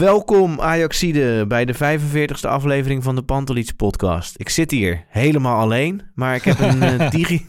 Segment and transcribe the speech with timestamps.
[0.00, 4.34] Welkom Ajaxide bij de 45ste aflevering van de Pantelits podcast.
[4.36, 7.46] Ik zit hier helemaal alleen, maar ik heb een, eh, digi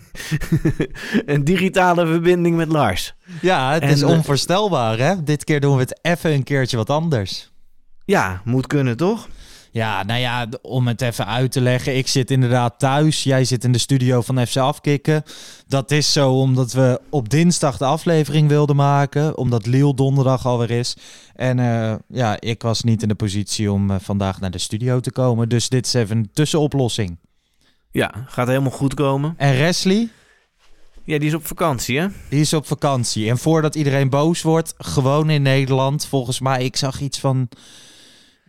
[1.26, 3.14] een digitale verbinding met Lars.
[3.42, 5.24] Ja, het En, is eh, onvoorstelbaar, hè?
[5.24, 7.52] Dit keer doen we het even een keertje wat anders.
[8.06, 9.28] Ja, moet kunnen toch?
[9.74, 11.98] Ja, nou ja, om het even uit te leggen.
[11.98, 13.24] Ik zit inderdaad thuis.
[13.24, 15.24] Jij zit in de studio van FC Afkikken.
[15.68, 19.38] Dat is zo omdat we op dinsdag de aflevering wilden maken.
[19.38, 20.98] Omdat Liel donderdag alweer is.
[21.36, 25.00] En eh, ja, ik was niet in de positie om eh, vandaag naar de studio
[25.00, 25.50] te komen.
[25.50, 27.18] Dus dit is even een tussenoplossing.
[27.92, 29.34] Ja, gaat helemaal goed komen.
[29.38, 30.10] En Wesley,
[31.04, 32.08] Ja, die is op vakantie hè?
[32.30, 33.30] die is op vakantie.
[33.30, 36.06] En voordat iedereen boos wordt, gewoon in Nederland.
[36.06, 37.50] Volgens mij, ik zag iets van...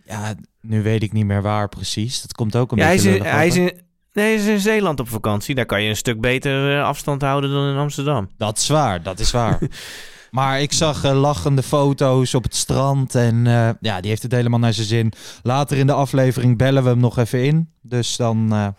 [0.05, 2.23] Ja, nu weet ik niet meer waar precies.
[2.23, 3.63] Dat komt ook een Ja, hij is, beetje in, hij is in,
[4.13, 5.55] nee, hij is in Zeeland op vakantie.
[5.55, 8.29] Daar kan je een stuk beter eh, afstand houden dan in Amsterdam.
[8.37, 9.59] Dat is waar, dat is waar.
[10.31, 13.15] maar ik zag eh, lachende foto's op het strand.
[13.15, 15.13] En eh, ja, die heeft het helemaal naar zijn zin.
[15.43, 17.71] Later in de aflevering bellen we hem nog even in.
[17.81, 18.75] Dus dan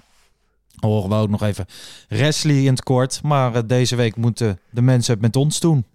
[0.80, 1.66] horen we ook nog even
[2.08, 3.20] Wesley in het kort.
[3.24, 5.86] Maar deze week moeten de mensen het met ons doen.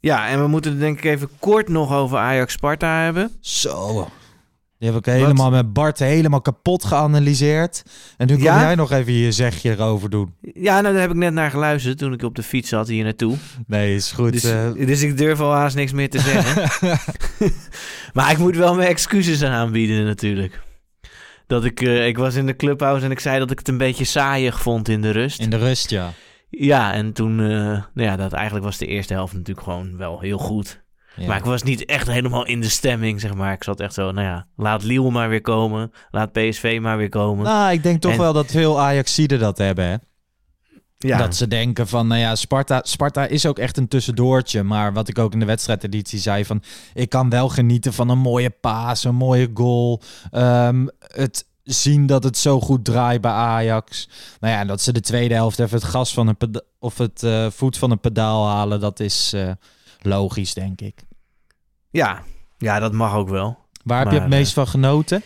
[0.00, 3.30] Ja, en we moeten het denk ik even kort nog over Ajax-Sparta hebben.
[3.40, 4.08] Zo.
[4.78, 7.82] Die heb ik helemaal met Bart helemaal kapot geanalyseerd.
[8.16, 8.60] En nu Ja?
[8.60, 10.34] jij nog even je zegje erover doen.
[10.40, 13.04] Ja, nou, daar heb ik net naar geluisterd toen ik op de fiets zat hier
[13.04, 13.36] naartoe.
[13.66, 14.32] Nee, is goed.
[14.32, 16.68] Dus, eh, dus ik durf al haast niks meer te zeggen.
[18.14, 20.60] maar ik moet wel mijn excuses aanbieden natuurlijk.
[21.46, 23.78] Dat ik, eh, ik was in de clubhouse en ik zei dat ik het een
[23.78, 25.40] beetje saaiig vond in de rust.
[25.40, 26.12] in de rust, ja.
[26.50, 30.20] Ja, en toen, eh, nou ja, dat eigenlijk was de eerste helft natuurlijk gewoon wel
[30.20, 30.84] heel goed.
[31.16, 31.26] Ja.
[31.26, 33.52] Maar ik was niet echt helemaal in de stemming, zeg maar.
[33.52, 35.92] Ik zat echt zo, nou ja, laat Lille maar weer komen.
[36.10, 37.44] Laat PSV maar weer komen.
[37.44, 39.96] Nou, ik denk toch En- wel dat veel Ajaxiden dat hebben, hè?
[40.98, 41.18] ja.
[41.18, 44.62] Dat ze denken van, nou ja, Sparta, Sparta is ook echt een tussendoortje.
[44.62, 46.62] Maar wat ik ook in de wedstrijdeditie zei van...
[46.94, 50.02] Ik kan wel genieten van een mooie paas, een mooie goal.
[50.30, 54.08] Ehm, het zien dat het zo goed draait bij Ajax.
[54.40, 57.22] Nou ja, en dat ze de tweede helft even het gas van een of het
[57.22, 59.50] eh, voet van een pedaal halen, dat is eh,
[60.06, 60.94] logisch, denk ik.
[61.90, 62.22] ja.
[62.58, 63.58] ja, dat mag ook wel.
[63.84, 65.22] Waar heb je het meest van genoten?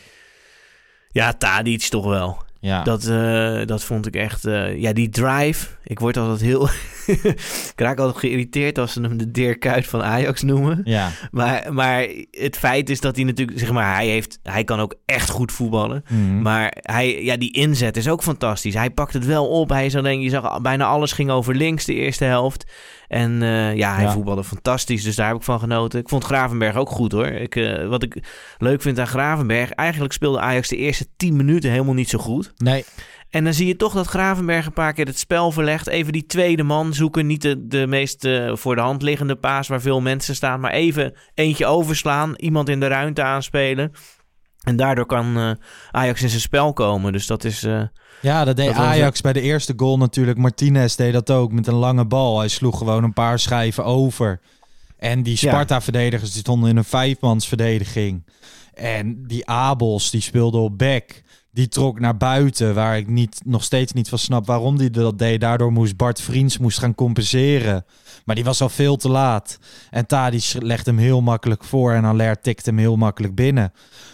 [1.09, 2.43] Ja, Tadic toch wel.
[2.61, 4.45] Ja, Dat, eh, dat vond ik echt...
[4.45, 5.67] eh, ja, die drive.
[5.85, 6.69] Ik word altijd heel...
[7.73, 10.81] ik raak altijd geïrriteerd als ze hem de Dirk Kuyt van Ajax noemen.
[10.85, 11.11] ja.
[11.31, 13.59] Maar, maar het feit is dat hij natuurlijk...
[13.59, 16.05] Zeg maar, hij, heeft, hij kan ook echt goed voetballen.
[16.09, 16.43] Mhm.
[16.43, 18.75] Maar hij, ja, die inzet is ook fantastisch.
[18.75, 19.69] Hij pakt het wel op.
[19.69, 22.71] Hij is alleen, je zag bijna alles ging over links de eerste helft.
[23.11, 24.13] En eh, ja, hij Ja.
[24.13, 25.03] voetbalde fantastisch.
[25.03, 26.01] Dus daar heb ik van genoten.
[26.01, 27.27] Ik vond Gravenberg ook goed hoor.
[27.27, 28.17] Ik, eh, wat ik
[28.59, 29.71] leuk vind aan Gravenberg.
[29.71, 32.53] Eigenlijk speelde Ajax de eerste 10 minuten helemaal niet zo goed.
[32.57, 32.85] Nee,
[33.31, 35.87] En dan zie je toch dat Gravenberg een paar keer het spel verlegt.
[35.87, 37.27] Even die tweede man zoeken.
[37.27, 40.61] Niet de, de meest eh, voor de hand liggende paas waar veel mensen staan.
[40.61, 42.35] Maar even eentje overslaan.
[42.37, 43.93] Iemand in de ruimte aanspelen.
[44.61, 45.57] En daardoor kan
[45.91, 47.13] Ajax in zijn spel komen.
[47.13, 47.67] Dus dat is...
[48.21, 50.39] Ja, dat deed Dat Ajax bij de eerste goal natuurlijk.
[50.39, 52.39] Martinez deed dat ook met een lange bal.
[52.39, 54.41] Hij sloeg gewoon een paar schijven over.
[54.99, 55.37] En die.
[55.37, 58.25] Sparta-verdedigers die stonden in een vijfmansverdediging.
[58.75, 61.23] En die Abels, die speelde op back.
[61.53, 65.19] Die trok naar buiten, waar ik niet, nog steeds niet van snap waarom die dat
[65.19, 65.41] deed.
[65.41, 67.85] Daardoor moest Bart Vriends moest gaan compenseren.
[68.25, 69.59] Maar die was al veel te laat.
[69.91, 73.73] En Tadic legde hem heel makkelijk voor en Allaire tikte hem heel makkelijk binnen.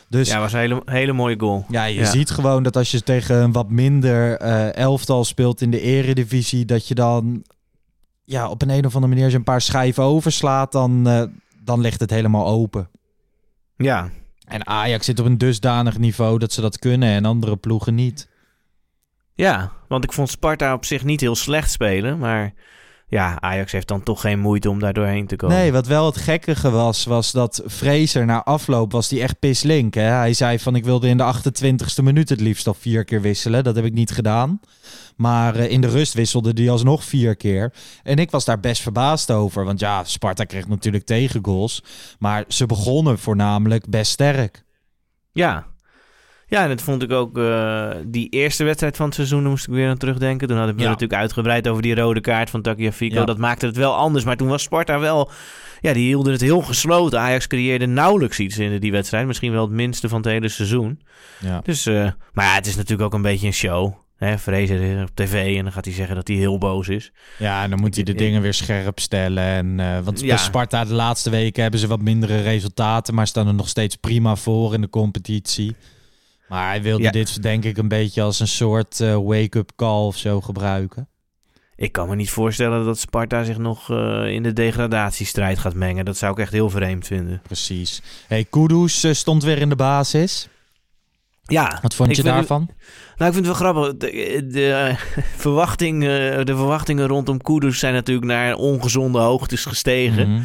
[0.08, 1.64] Dus ja, was een hele, hele mooie goal.
[1.68, 2.04] ja, je Ja.
[2.10, 6.64] ziet gewoon dat als je tegen een wat minder eh, elftal speelt in de eredivisie,
[6.64, 7.44] dat je dan
[8.24, 11.22] ja, op een, een of andere manier als je een paar schijven overslaat, dan, eh,
[11.64, 12.88] dan ligt het helemaal open.
[13.76, 14.10] Ja,
[14.44, 18.28] En Ajax zit op een dusdanig niveau dat ze dat kunnen en andere ploegen niet.
[19.34, 22.18] ja, want ik vond Sparta op zich niet heel slecht spelen.
[22.18, 22.52] Maar
[23.08, 25.56] ja, Ajax heeft dan toch geen moeite om daar doorheen te komen.
[25.56, 29.94] Nee, wat wel het gekkige was, was dat Fraser na afloop was die echt pislink.
[29.94, 30.02] Hè?
[30.02, 33.64] Hij zei van ik wilde in de 28ste minuut het liefst al vier keer wisselen.
[33.64, 34.60] Dat heb ik niet gedaan.
[35.16, 37.72] Maar eh, in de rust wisselde hij alsnog vier keer.
[38.02, 39.64] En ik was daar best verbaasd over.
[39.64, 41.82] Want ja, Sparta kreeg natuurlijk tegengoals.
[42.18, 44.64] Maar ze begonnen voornamelijk best sterk.
[45.32, 45.66] Ja.
[46.48, 47.38] Ja, en dat vond ik ook...
[47.38, 50.48] eh, die eerste wedstrijd van het seizoen daar moest ik weer aan terugdenken.
[50.48, 50.87] Toen hadden we Ja.
[50.88, 53.14] natuurlijk uitgebreid over die rode kaart van Tagliafico.
[53.19, 53.25] Ja.
[53.25, 54.25] Dat maakte het wel anders.
[54.25, 55.31] Maar toen was Sparta wel...
[55.81, 57.20] Ja, die hielden het heel gesloten.
[57.20, 59.26] Ajax creëerde nauwelijks iets in die wedstrijd.
[59.26, 61.00] Misschien wel het minste van het hele seizoen.
[61.40, 61.60] Ja.
[61.64, 63.92] Dus, eh, maar ja, het is natuurlijk ook een beetje een show.
[64.16, 67.12] Hè, is op tv en dan gaat hij zeggen dat hij heel boos is.
[67.38, 69.44] Ja, en dan moet hij de dingen weer scherp stellen.
[69.44, 70.37] En, eh, want Ja.
[70.37, 74.37] Sparta de laatste weken hebben ze wat mindere resultaten, maar staan er nog steeds prima
[74.37, 75.76] voor in de competitie.
[76.48, 77.10] Maar hij wilde Ja.
[77.10, 81.08] dit denk ik een beetje als een soort eh, wake-up call of zo gebruiken.
[81.76, 86.04] Ik kan me niet voorstellen dat Sparta zich nog eh, in de degradatiestrijd gaat mengen.
[86.04, 87.40] Dat zou ik echt heel vreemd vinden.
[87.43, 88.02] Precies.
[88.26, 90.48] Hey, Kudus eh, stond weer in de basis.
[91.43, 92.69] Ja, Wat vond je daarvan?
[93.16, 93.96] Nou, ik vind het wel grappig.
[93.96, 94.94] De, de,
[95.44, 100.31] verwachting, de verwachtingen rondom Kudus zijn natuurlijk naar ongezonde hoogtes gestegen.
[100.32, 100.42] Mhm.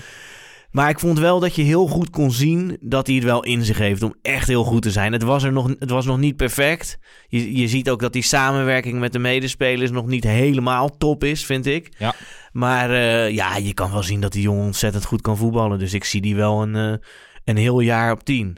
[0.71, 3.65] Maar ik vond wel dat je heel goed kon zien dat hij het wel in
[3.65, 5.13] zich heeft om echt heel goed te zijn.
[5.13, 7.00] Het was, er nog, het was nog niet perfect.
[7.27, 11.45] Je, je ziet ook dat die samenwerking met de medespelers nog niet helemaal top is,
[11.45, 11.89] vind ik.
[11.97, 12.13] Ja.
[12.51, 15.79] Maar eh, ja, je kan wel zien dat die jongen ontzettend goed kan voetballen.
[15.79, 17.07] Dus ik zie die wel een, eh,
[17.44, 18.57] een heel jaar op tien,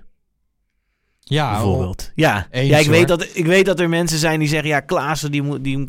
[1.25, 2.11] Ja, bijvoorbeeld.
[2.15, 4.69] Ja, eens, ja ik, weet dat, ik weet dat er mensen zijn die zeggen...
[4.69, 5.87] Ja, Klaassen, die moet, die, die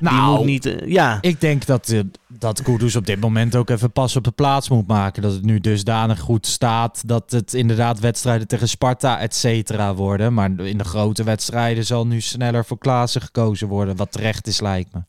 [0.00, 0.66] Nou, moet niet...
[0.66, 4.24] eh, ja, Ik denk dat, eh, dat Kudus op dit moment ook even pas op
[4.24, 5.22] de plaats moet maken.
[5.22, 10.34] Dat het nu dusdanig goed staat dat het inderdaad wedstrijden tegen Sparta, et cetera, worden.
[10.34, 13.96] Maar in de grote wedstrijden zal nu sneller voor Klaassen gekozen worden.
[13.96, 15.00] Wat terecht is, lijkt me.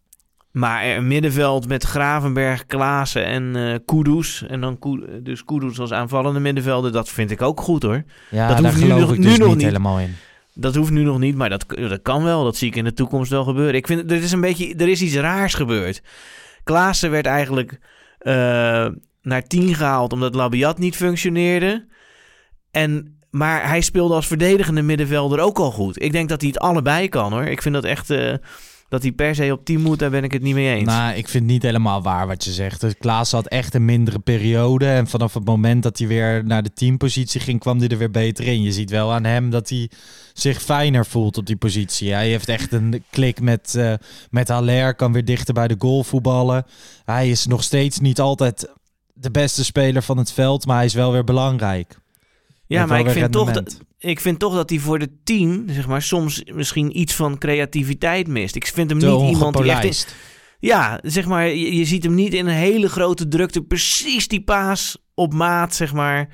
[0.52, 4.44] Maar een middenveld met Gravenberg, Klaassen en eh Kudus.
[4.48, 4.78] En dan
[5.24, 6.92] dus Kudus als aanvallende middenvelder.
[6.92, 8.04] Dat vind ik ook goed hoor.
[8.30, 9.66] Ja, Dat daar hoeft nu geloof nog- ik nu dus nog niet niet.
[9.66, 10.16] helemaal in.
[10.54, 12.44] Dat hoeft nu nog niet, maar dat, dat kan wel.
[12.44, 13.76] Dat zie ik in de toekomst wel gebeuren.
[13.76, 16.02] Ik vind, er is een beetje, er is iets raars gebeurd.
[16.64, 17.80] Klaassen werd eigenlijk
[18.20, 18.34] eh,
[19.22, 21.88] naar 10 gehaald omdat Labiat niet functioneerde.
[22.72, 26.02] En, maar hij speelde als verdedigende middenvelder ook al goed.
[26.02, 27.44] Ik denk dat hij het allebei kan hoor.
[27.46, 28.10] Ik vind dat echt...
[28.10, 28.34] eh,
[28.90, 30.88] dat hij per se op 10 moet, daar ben ik het niet mee eens.
[30.88, 32.82] Nou, ik vind niet helemaal waar wat je zegt.
[32.82, 34.86] Dus Klaas had echt een mindere periode.
[34.86, 38.12] En vanaf het moment dat hij weer naar de teampositie ging, kwam hij er weer
[38.12, 38.62] beter in.
[38.62, 39.90] Je ziet wel aan hem dat hij
[40.34, 42.14] zich fijner voelt op die positie.
[42.14, 43.94] Hij heeft echt een klik met, eh
[44.30, 46.66] met Haller, kan weer dichter bij de goal voetballen.
[47.06, 48.70] Hij is nog steeds niet altijd
[49.14, 51.98] de beste speler van het veld, maar hij is wel weer belangrijk.
[52.76, 55.88] Ja, maar ik vind, toch dat, ik vind toch dat hij voor de team, zeg
[55.88, 58.56] maar, soms misschien iets van creativiteit mist.
[58.56, 59.84] Ik vind hem Te niet iemand die echt...
[59.84, 60.16] in- ongepolijst.
[60.60, 64.42] ja, zeg maar, je, je ziet hem niet in een hele grote drukte precies die
[64.42, 66.30] paas op maat, zeg maar,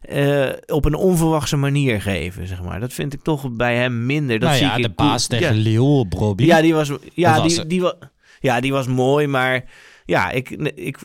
[0.00, 2.80] eh, op een onverwachte manier geven, zeg maar.
[2.80, 4.38] Dat vind ik toch bij hem minder.
[4.38, 6.04] Dat nou zie ja, ik de paas tegen ja.
[6.04, 6.44] Bobby.
[6.44, 7.92] Ja, die was, ja, Dat was die, die,
[8.40, 9.64] ja, die was mooi, maar
[10.04, 10.98] ja, ik, ik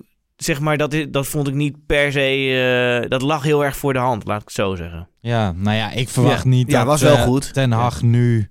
[0.44, 3.94] zeg maar, dat, dat vond ik niet per se, eh, dat lag heel erg voor
[3.94, 5.08] de hand, laat ik het zo zeggen.
[5.20, 6.50] Ja, nou ja, ik verwacht Ja.
[6.50, 7.54] niet Ja, dat was wel eh, goed.
[7.54, 8.50] Ten Hag nu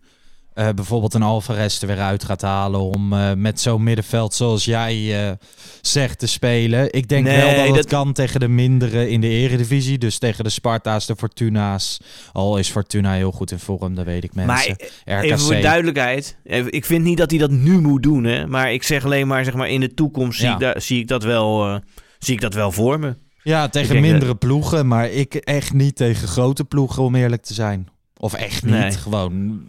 [0.58, 4.64] eh, bijvoorbeeld een Alvarez er weer uit gaat halen om eh, met zo'n middenveld zoals
[4.64, 5.32] jij eh,
[5.80, 6.92] zegt te spelen.
[6.92, 9.98] Ik denk Nee, wel dat het dat- kan tegen de mindere in de eredivisie.
[9.98, 12.00] Dus tegen de Sparta's, de Fortuna's.
[12.32, 14.76] Al is Fortuna heel goed in vorm, dat weet ik mensen.
[15.06, 18.46] Maar even voor duidelijkheid, ik vind niet dat hij dat nu moet doen, hè.
[18.46, 21.22] Maar ik zeg alleen maar, zeg maar, in de toekomst zie, ik, zie, ik dat
[21.22, 21.80] wel,
[22.18, 23.16] zie ik dat wel voor me.
[23.42, 27.54] Ja, tegen dat- mindere ploegen, maar ik echt niet tegen grote ploegen om eerlijk te
[27.54, 27.88] zijn.
[28.16, 28.90] Of echt niet, Nee.
[28.92, 29.60] gewoon...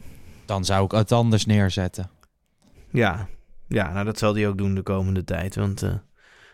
[0.50, 2.10] Dan zou ik het anders neerzetten.
[2.92, 3.28] Ja,
[3.68, 5.56] ja nou dat zal hij ook doen de komende tijd.
[5.56, 5.90] Want eh,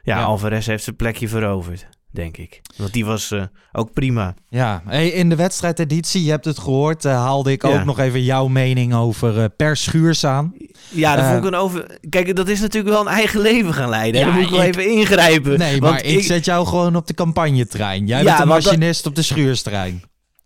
[0.04, 0.24] ja, Ja.
[0.24, 2.62] Alvarez heeft zijn plekje veroverd, denk ik.
[2.78, 4.34] Want die was eh, ook prima.
[4.50, 7.80] Ja, hey, in de wedstrijdeditie, je hebt het gehoord, eh, haalde ik Ja.
[7.80, 10.54] ook nog even jouw mening over Per Schuurs aan.
[10.90, 12.00] Ja, dat Eh, vond ik een over...
[12.10, 14.20] Kijk, dat is natuurlijk wel een eigen leven gaan leiden.
[14.22, 15.58] Ja, Dan moet ik wel ik- even ingrijpen.
[15.60, 18.08] Nee, want maar ik, zet jou gewoon op de campagnetrein.
[18.08, 20.02] Jij Ja, bent de dat- machinist op de Schuurstrein.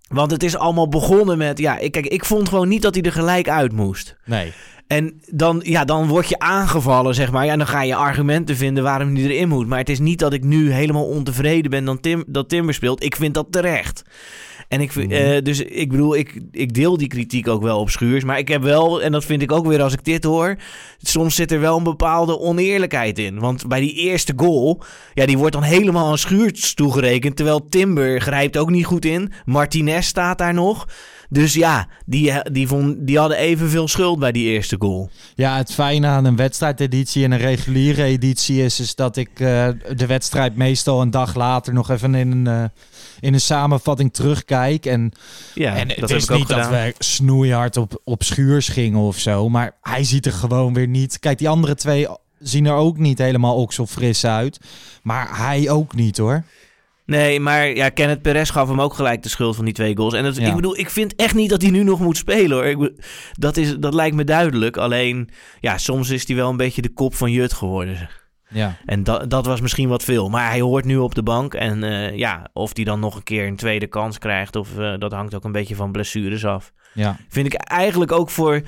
[0.10, 1.60] Want het is allemaal begonnen met...
[1.60, 4.16] Ja, ik, kijk, ik vond gewoon niet dat hij er gelijk uit moest.
[4.26, 4.52] Nee.
[4.88, 7.46] En dan, ja, dan word je aangevallen, zeg maar.
[7.46, 9.68] Ja, en dan ga je argumenten vinden waarom hij erin moet.
[9.68, 13.04] Maar het is niet dat ik nu helemaal ontevreden ben dat, Tim, dat Timber speelt.
[13.04, 14.04] Ik vind dat terecht.
[14.70, 17.90] En ik, vind- eh, dus ik bedoel, ik, ik deel die kritiek ook wel op
[17.90, 18.24] Schuurs.
[18.24, 20.56] Maar ik heb wel, en dat vind ik ook weer als ik dit hoor...
[21.02, 23.40] soms zit er wel een bepaalde oneerlijkheid in.
[23.40, 24.84] Want bij die eerste goal,
[25.14, 27.36] ja, die wordt dan helemaal aan Schuurs toegerekend...
[27.36, 29.32] terwijl Timber grijpt ook niet goed in.
[29.46, 30.88] Martinez staat daar nog.
[31.30, 35.10] Dus ja, die, die, vond, die hadden evenveel schuld bij die eerste goal.
[35.36, 39.68] Ja, het fijne aan een wedstrijdeditie en een reguliere editie is, is dat ik uh,
[39.96, 42.64] de wedstrijd meestal een dag later nog even in een, uh,
[43.20, 44.86] in een samenvatting terugkijk.
[44.86, 45.12] En,
[45.54, 49.50] ja, en dat het is niet dat we snoeihard op, op schuurs gingen of zo,
[49.50, 51.20] maar hij ziet er gewoon weer niet.
[51.20, 52.08] Kijk, die andere twee
[52.40, 54.60] zien er ook niet helemaal okselfris uit,
[55.04, 56.44] maar hij ook niet hoor.
[57.06, 60.14] Nee, maar ja, Kenneth Perez gaf hem ook gelijk de schuld van die twee goals.
[60.14, 60.48] En dat, Ja.
[60.48, 62.66] ik bedoel, ik vind echt niet dat hij nu nog moet spelen hoor.
[62.66, 62.92] Ik,
[63.32, 64.78] dat, is, dat lijkt me duidelijk.
[64.78, 68.10] Alleen, ja, soms is hij wel een beetje de kop van Jut geworden.
[68.50, 68.78] Ja.
[68.86, 70.30] En dat, dat was misschien wat veel.
[70.30, 71.54] Maar hij hoort nu op de bank.
[71.54, 74.94] En eh, ja, of hij dan nog een keer een tweede kans krijgt, of eh,
[74.98, 76.72] dat hangt ook een beetje van blessures af.
[76.94, 77.18] Ja.
[77.30, 78.62] Vind ik eigenlijk ook voor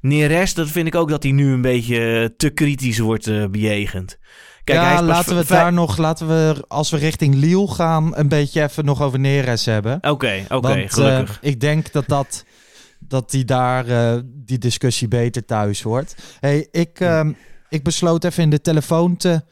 [0.00, 4.18] Neres, dat vind ik ook dat hij nu een beetje te kritisch wordt eh, bejegend.
[4.64, 8.28] Kijk, ja, laten we het daar nog, laten we als we richting Lille gaan, een
[8.28, 9.98] beetje even nog over Neres hebben.
[10.00, 11.38] Oké, oké, gelukkig.
[11.40, 12.44] ik denk dat dat
[12.98, 13.84] dat die daar
[14.24, 16.14] die discussie beter thuis hoort.
[16.40, 17.32] Hey, ik, ehm,
[17.68, 19.42] ik besloot even in de telefoon te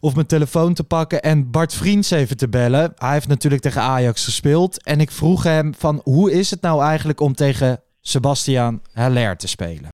[0.00, 2.92] of mijn telefoon te pakken en Bart Vriends even te bellen.
[2.96, 6.82] Hij heeft natuurlijk tegen Ajax gespeeld en ik vroeg hem van hoe is het nou
[6.82, 9.88] eigenlijk om tegen Sebastian Haller te spelen?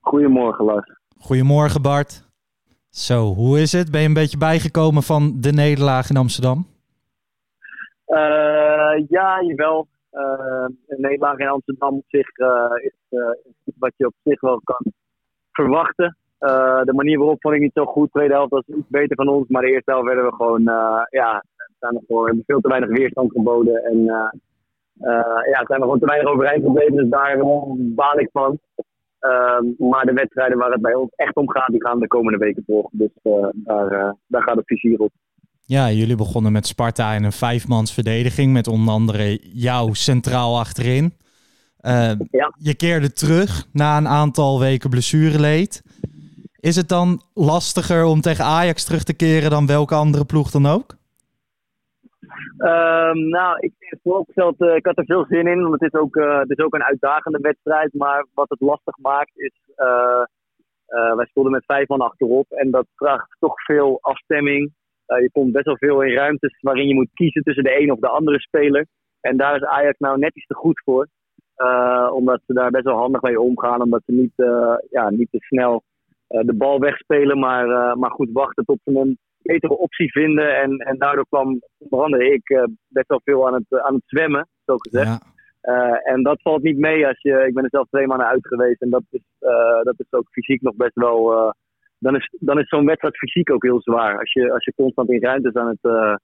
[0.00, 0.92] Goedemorgen, Lars.
[1.18, 2.24] Goedemorgen Bart.
[2.90, 3.90] Zo, hoe is het?
[3.90, 6.71] Ben je een beetje bijgekomen van de nederlaag in Amsterdam?
[8.12, 9.86] Eh, ja, jawel.
[10.10, 13.18] Eh een nederlaag in Amsterdam op zich eh, is,
[13.64, 14.92] iets wat je op zich wel kan
[15.52, 16.16] verwachten.
[16.84, 18.04] De manier waarop vond ik niet zo goed.
[18.04, 20.62] De tweede helft was iets beter van ons, maar de eerste helft werden we gewoon,
[21.10, 21.44] ja,
[21.78, 23.84] zijn er voor, hebben veel te weinig weerstand geboden.
[23.84, 24.04] En
[25.52, 27.38] ja, zijn we gewoon te weinig overeind gebleven, dus daar
[27.76, 28.58] baal ik van.
[29.18, 32.38] Ehm, maar de wedstrijden waar het bij ons echt om gaat, die gaan de komende
[32.38, 32.98] weken volgen.
[32.98, 33.10] Dus
[33.52, 35.12] daar, daar gaat het vizier op.
[35.64, 41.12] Ja, jullie begonnen met Sparta in een vijfmans verdediging met onder andere jou centraal achterin.
[41.76, 42.54] Eh, Ja.
[42.58, 45.82] Je keerde terug na een aantal weken blessureleed.
[46.60, 50.66] Is het dan lastiger om tegen Ajax terug te keren dan welke andere ploeg dan
[50.66, 50.94] ook?
[52.58, 55.62] Ehm, nou, ik vooropgesteld, eh, ik had er veel zin in.
[55.62, 57.92] Want het is, ook, eh, het is ook een uitdagende wedstrijd.
[57.92, 59.52] Maar wat het lastig maakt is,
[61.16, 62.50] wij stonden met vijf man achterop.
[62.50, 64.72] En dat vraagt toch veel afstemming.
[65.06, 67.92] Eh, je komt best wel veel in ruimtes waarin je moet kiezen tussen de een
[67.92, 68.86] of de andere speler.
[69.20, 71.08] En daar is Ajax nou net iets te goed voor.
[71.54, 73.82] Eh, omdat ze daar best wel handig mee omgaan.
[73.82, 75.82] Omdat ze niet, eh, ja, niet te snel
[76.26, 77.38] de bal wegspelen.
[77.38, 80.56] Maar, maar goed wachten tot ze een betere optie vinden.
[80.56, 84.48] En, en daardoor kwam onder andere ik best wel veel aan het, aan het zwemmen,
[84.64, 85.24] zo gezegd.
[85.60, 86.00] Ja.
[86.02, 87.44] En dat valt niet mee als je.
[87.46, 88.82] Ik ben er zelf twee maanden uit geweest.
[88.82, 89.20] En dat is,
[89.82, 91.54] dat is ook fysiek nog best wel.
[92.02, 94.18] Dan is, dan is zo'n wedstrijd fysiek ook heel zwaar.
[94.18, 96.14] Als je, als je constant in ruimtes aan het eh,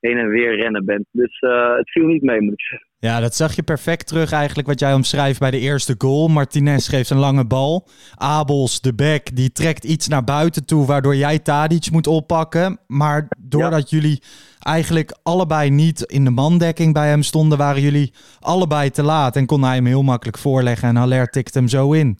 [0.00, 1.06] heen en weer rennen bent.
[1.10, 2.86] Dus eh, het viel niet mee, moet ik zeggen.
[3.00, 6.28] Ja, dat zag je perfect terug eigenlijk wat jij omschrijft bij de eerste goal.
[6.28, 7.88] Martinez geeft een lange bal.
[8.14, 12.78] Abels, de back, die trekt iets naar buiten toe waardoor jij Tadic moet oppakken.
[12.86, 14.22] Maar doordat jullie
[14.58, 19.36] eigenlijk allebei niet in de mandekking bij hem stonden, waren jullie allebei te laat.
[19.36, 22.18] En kon hij hem heel makkelijk voorleggen en Haller tikt hem zo in.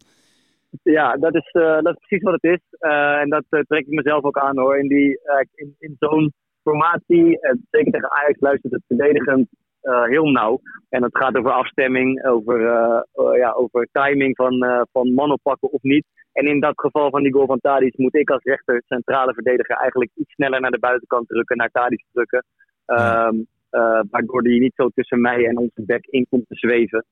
[0.82, 2.60] Ja, dat is, eh, dat is precies wat het is.
[2.78, 4.78] Eh, en dat eh, trek ik mezelf ook aan hoor.
[4.78, 5.20] In, die,
[5.54, 6.32] in, in zo'n
[6.62, 7.38] formatie,
[7.70, 9.48] zeker tegen Ajax, luistert het verdedigend
[10.04, 10.60] heel nauw.
[10.88, 12.60] En het gaat over afstemming, over,
[13.36, 16.06] ja, over timing van, van man oppakken of niet.
[16.32, 19.76] En in dat geval van die goal van Tadic moet ik als rechter centrale verdediger
[19.76, 22.44] eigenlijk iets sneller naar de buitenkant drukken, naar Tadic drukken.
[23.70, 27.04] Eh, waardoor die niet zo tussen mij en onze back in komt te zweven.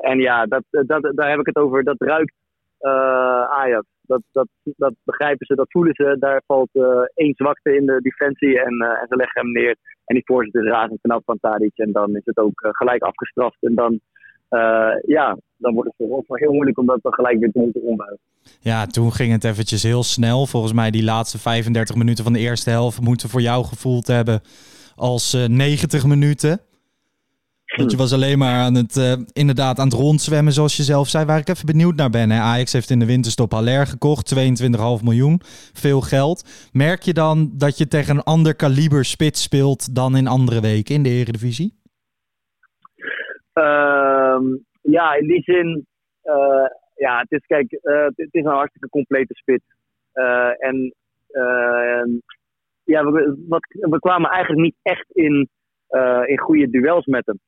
[0.00, 1.84] En ja, dat, dat, daar heb ik het over.
[1.84, 2.34] Dat ruikt
[3.50, 3.86] Ajax.
[4.00, 6.16] Dat, dat, dat begrijpen ze, dat voelen ze.
[6.18, 6.82] Daar valt eh,
[7.14, 9.76] één zwakte in de defensie en, eh, en ze leggen hem neer.
[10.04, 11.76] En die voorzet is razend vanaf van Tadic.
[11.78, 13.56] En dan is het ook eh, gelijk afgestraft.
[13.60, 14.00] En dan,
[14.48, 17.82] eh, ja, dan wordt het voor ons heel moeilijk om dat gelijk weer te moeten
[17.82, 18.18] ombuigen.
[18.60, 20.46] Ja, toen ging het eventjes heel snel.
[20.46, 24.40] Volgens mij die laatste 35 minuten van de eerste helft moeten voor jou gevoeld hebben
[24.96, 26.60] als eh 90 minuten.
[27.76, 31.08] Want je was alleen maar aan het, eh, inderdaad aan het rondzwemmen, zoals je zelf
[31.08, 31.24] zei.
[31.24, 32.30] Waar ik even benieuwd naar ben.
[32.30, 32.40] Hè?
[32.40, 35.40] Ajax heeft in de winterstop Haller gekocht, 22,5 miljoen.
[35.72, 36.68] Veel geld.
[36.72, 40.94] Merk je dan dat je tegen een ander kaliber spits speelt dan in andere weken
[40.94, 41.74] in de Eredivisie?
[43.52, 44.44] Ehm,
[44.82, 45.86] ja, in die zin,
[46.22, 49.64] eh, ja, het is, kijk, eh, het is een hartstikke complete spits.
[50.58, 50.94] En
[52.84, 55.48] ja, we, wat, we kwamen eigenlijk niet echt in,
[56.26, 57.38] in goede duels met hem.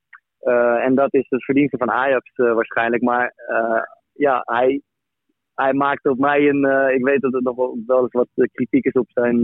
[0.40, 3.02] Eh, en dat is het verdienste van Ajax eh, waarschijnlijk.
[3.02, 3.82] Maar eh,
[4.12, 4.80] ja, hij,
[5.54, 6.90] hij maakte op mij een.
[6.94, 7.56] ik weet dat er nog
[7.86, 9.40] wel, eens wat kritiek is op zijn,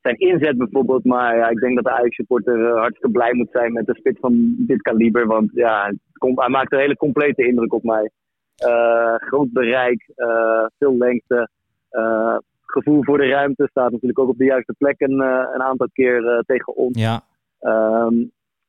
[0.00, 1.04] zijn inzet bijvoorbeeld.
[1.04, 4.54] Maar ja, ik denk dat de Ajax-supporter hartstikke blij moet zijn met een spits van
[4.58, 5.26] dit kaliber.
[5.26, 8.10] Want ja, hij maakte een hele complete indruk op mij.
[9.16, 10.10] Groot bereik,
[10.78, 11.48] veel lengte.
[12.62, 15.20] gevoel voor de ruimte staat natuurlijk ook op de juiste plek een,
[15.54, 17.00] een aantal keer tegen ons.
[17.00, 17.22] Ja,
[17.64, 18.14] Ehm,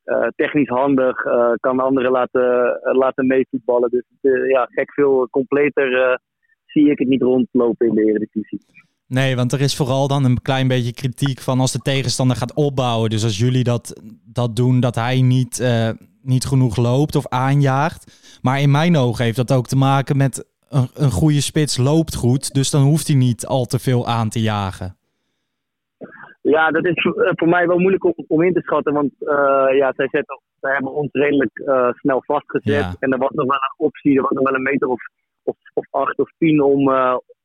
[0.06, 3.90] eh, technisch handig, eh, kan anderen laten, eh, laten meevoetballen.
[3.90, 4.04] Dus
[4.48, 6.20] ja, gek veel completer
[6.66, 8.60] zie ik het niet rondlopen in de Eredivisie.
[9.06, 12.54] Nee, want er is vooral dan een klein beetje kritiek van als de tegenstander gaat
[12.54, 13.10] opbouwen.
[13.10, 15.64] Dus als jullie dat, dat doen, dat hij niet,
[16.22, 18.38] niet genoeg loopt of aanjaagt.
[18.42, 22.14] Maar in mijn ogen heeft dat ook te maken met een, een goede spits loopt
[22.14, 22.54] goed.
[22.54, 24.95] Dus dan hoeft hij niet al te veel aan te jagen.
[26.54, 28.92] Ja, dat is voor, eh, voor mij wel moeilijk om, om in te schatten.
[28.92, 32.84] Want eh, ja, zij, zetten, zij hebben ons redelijk eh, snel vastgezet.
[32.84, 32.94] Ja.
[32.98, 35.00] En er was nog wel een optie, er was nog wel een meter of,
[35.42, 36.90] of, of acht of tien om,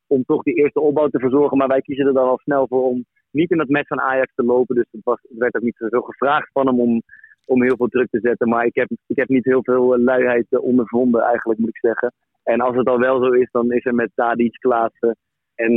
[0.07, 1.57] om toch die eerste opbouw te verzorgen.
[1.57, 4.33] Maar wij kiezen er dan al snel voor om niet in het mes van Ajax
[4.35, 4.75] te lopen.
[4.75, 7.01] Dus het, was, het werd ook niet zo gevraagd van hem om,
[7.45, 8.49] om heel veel druk te zetten.
[8.49, 12.13] Maar ik heb, ik heb niet heel veel luiheid ondervonden eigenlijk, moet ik zeggen.
[12.43, 15.15] En als het al wel zo is, dan is er met Tadic, Klaassen
[15.55, 15.73] en,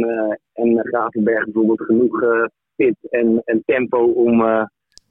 [0.52, 2.22] en Gravenberg bijvoorbeeld genoeg
[2.76, 4.64] fit en, en tempo om, eh,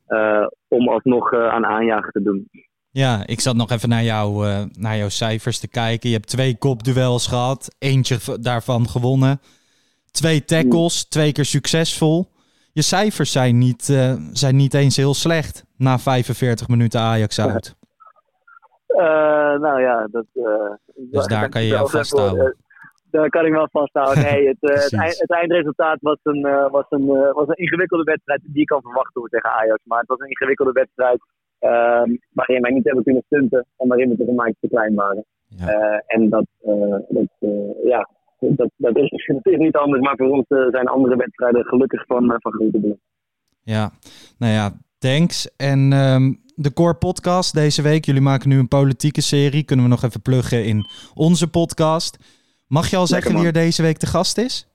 [0.06, 2.50] eh, om alsnog eh, aan aanjagen te doen.
[2.90, 6.10] Ja, ik zat nog even naar, jou, naar jouw cijfers te kijken.
[6.10, 9.40] Je hebt twee kopduels gehad, eentje daarvan gewonnen.
[10.12, 12.32] Twee tackles, twee keer succesvol.
[12.74, 17.76] Je cijfers zijn niet, eh, zijn niet eens heel slecht na 45 minuten Ajax uit.
[18.88, 22.56] Eh, nou ja, dat, eh, Dus daar kan je jou vasthouden.
[23.14, 24.24] Daar kan ik wel vasthouden.
[24.24, 25.00] Nee, het, eh, het, Precies.
[25.00, 28.66] eind- het eindresultaat was een, eh, was, een, eh, was een ingewikkelde wedstrijd die je
[28.66, 29.80] kan verwachten hoor, tegen Ajax.
[29.84, 31.20] Maar het was een ingewikkelde wedstrijd
[31.60, 35.26] ehm, waarin wij niet hebben kunnen stunten en waarin we een maatje te klein waren.
[35.48, 36.02] Ja.
[36.08, 36.46] En dat,
[37.10, 37.32] dat,
[37.84, 39.10] ja, dat, dat, is,
[39.44, 43.00] dat is niet anders, maar voor ons zijn andere wedstrijden gelukkig van, van grote belang.
[43.62, 43.92] Ja,
[44.38, 45.56] nou ja, thanks.
[45.56, 48.06] En ehm, de Core Podcast deze week.
[48.06, 49.64] Jullie maken nu een politieke serie.
[49.64, 52.18] Kunnen we nog even pluggen in onze podcast.
[52.78, 54.68] Mag je al zeggen wie er deze week te gast is?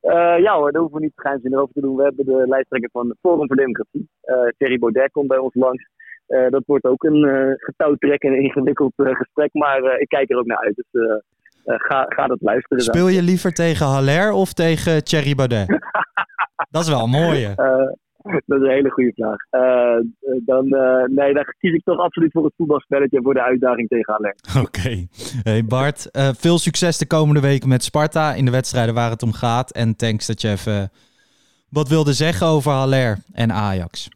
[0.00, 1.96] Eh, ja hoor, daar hoeven we niet geheimzinnig over te doen.
[1.96, 4.08] We hebben de lijsttrekker van het Forum voor Democratie.
[4.20, 5.88] Eh Thierry Baudet komt bij ons langs.
[6.26, 10.46] Eh, dat wordt ook een eh getouwtrekkend en ingewikkeld gesprek, maar ik kijk er ook
[10.46, 10.74] naar uit.
[10.74, 11.20] Dus
[11.64, 12.82] ga, ga dat luisteren.
[12.82, 15.68] Speel je liever tegen Haller of tegen Thierry Baudet?
[16.70, 17.54] Dat is wel een mooie.
[18.46, 19.36] Dat is een hele goede vraag.
[19.50, 23.34] Eh, eh, dan, eh, nee, dan kies ik toch absoluut voor het voetbalspelletje en voor
[23.34, 24.36] de uitdaging tegen Haller.
[24.66, 25.06] Oké.
[25.42, 26.08] Hey Bart,
[26.38, 29.72] veel succes de komende weken met Sparta in de wedstrijden waar het om gaat.
[29.72, 30.90] En thanks dat je even
[31.68, 34.08] wat wilde zeggen over Haller en Ajax.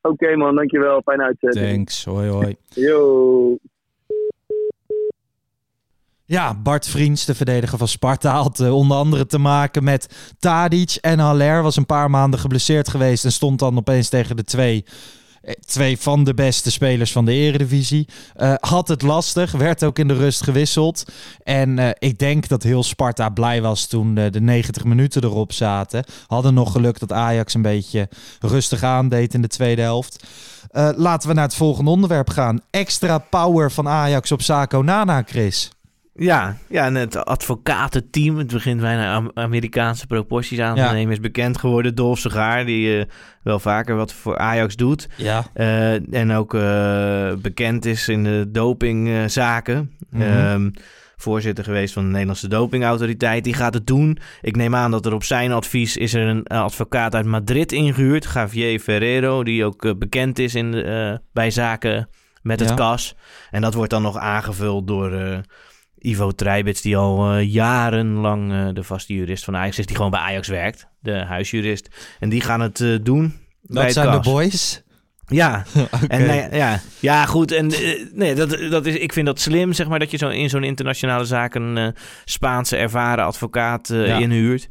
[0.00, 1.02] Oké man, dankjewel.
[1.02, 1.74] Fijne uitzending.
[1.74, 2.04] Thanks.
[2.04, 2.56] Hoi hoi.
[2.68, 3.58] Yo.
[6.28, 10.08] Ja, Bart Vriends, de verdediger van Sparta, had eh, onder andere te maken met
[10.38, 11.62] Tadic en Haller.
[11.62, 14.84] Was een paar maanden geblesseerd geweest en stond dan opeens tegen de twee,
[15.42, 18.08] eh, twee van de beste spelers van de eredivisie.
[18.34, 21.04] Eh, had het lastig, werd ook in de rust gewisseld.
[21.42, 26.04] En ik denk dat heel Sparta blij was toen de 90 minuten erop zaten.
[26.26, 28.08] Hadden nog geluk dat Ajax een beetje
[28.40, 30.26] rustig aandeed in de tweede helft.
[30.96, 32.60] Laten we naar het volgende onderwerp gaan.
[32.70, 35.70] Extra power van Ajax op Sako Nana, Chris.
[36.18, 40.92] Ja, ja, en het advocatenteam, het begint bijna Am- Amerikaanse proporties aan te Ja.
[40.92, 41.94] nemen, is bekend geworden.
[41.94, 43.04] Dolf Segaar, die eh,
[43.42, 45.08] wel vaker wat voor Ajax doet.
[45.16, 45.44] Ja.
[45.54, 49.92] Eh, en ook eh, bekend is in de dopingzaken.
[50.10, 50.22] Mhm.
[50.22, 50.70] Ehm,
[51.16, 53.44] voorzitter geweest van de Nederlandse dopingautoriteit.
[53.44, 54.18] Die gaat het doen.
[54.40, 58.28] Ik neem aan dat er op zijn advies is er een advocaat uit Madrid ingehuurd.
[58.34, 60.70] Javier Ferrero, die ook bekend is in
[61.32, 62.08] bij zaken
[62.42, 63.14] met het kas.
[63.50, 65.42] En dat wordt dan nog aangevuld door
[66.06, 69.86] Ivo Trijbits, die al eh, jarenlang eh, de vaste jurist van Ajax is.
[69.86, 71.88] Die gewoon bij Ajax werkt, de huisjurist.
[72.20, 74.84] En die gaan het eh, doen Dat zijn de boys.
[75.28, 75.64] Ja,
[76.08, 77.52] en nee, ja, ja, goed.
[77.52, 77.72] En
[78.12, 80.64] nee, dat, dat is, ik vind dat slim, zeg maar, dat je zo in zo'n
[80.64, 84.18] internationale zaak een Spaanse ervaren advocaat Ja.
[84.18, 84.68] inhuurt.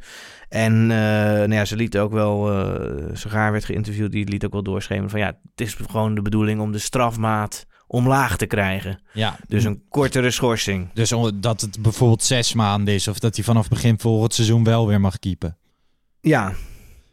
[0.48, 0.96] En eh,
[1.36, 5.10] nou ja, ze liet ook wel, eh Segaar werd geïnterviewd, die liet ook wel doorschemeren
[5.10, 9.00] van ja, het is gewoon de bedoeling om de strafmaat omlaag te krijgen.
[9.12, 10.88] Ja, Dus een kortere schorsing.
[10.94, 14.86] dus dat het bijvoorbeeld zes maanden is, of dat hij vanaf begin volgend seizoen wel
[14.86, 15.56] weer mag keepen.
[16.20, 16.54] Ja, ja,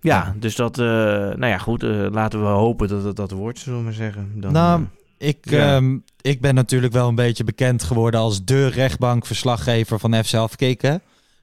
[0.02, 0.36] Ja.
[0.40, 3.80] dus dat, eh, nou ja, goed, eh, laten we hopen dat het dat wordt, zullen
[3.80, 4.32] we maar zeggen.
[4.36, 4.86] Dan, nou,
[5.18, 5.76] eh, ik, Ja.
[5.76, 10.56] ehm, ik ben natuurlijk wel een beetje bekend geworden als de rechtbankverslaggever van F zelf.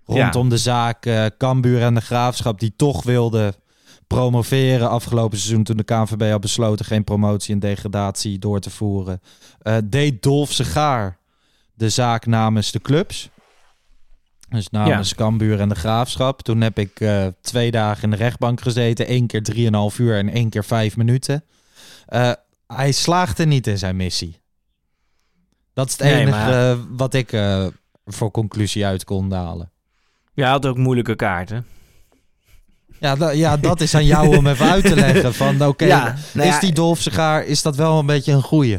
[0.07, 3.55] Rondom de zaak Cambuur en de Graafschap, die toch wilden
[4.15, 9.21] promoveren afgelopen seizoen toen de KNVB had besloten geen promotie en degradatie door te voeren.
[9.63, 11.19] eh, deed Dolf Segaar
[11.75, 13.29] de zaak namens de clubs.
[14.49, 16.43] Dus namens Cambuur en de Graafschap.
[16.43, 19.07] Toen heb ik eh, twee dagen in de rechtbank gezeten.
[19.07, 19.43] één keer
[19.93, 21.45] 3,5 uur en één keer vijf minuten.
[22.07, 22.33] Eh,
[22.67, 24.41] hij slaagde niet in zijn missie.
[25.75, 27.31] Dat is het Nee, enige maar- wat ik
[28.05, 29.71] voor conclusie uit kon halen.
[30.35, 31.67] Ja, hij had ook moeilijke kaarten.
[33.01, 35.35] Ja, da- ja, dat is aan jou om even uit te leggen.
[35.35, 38.79] Van oké, Ja, nou is ja, die dolfsigaar, is dat wel een beetje een goeie?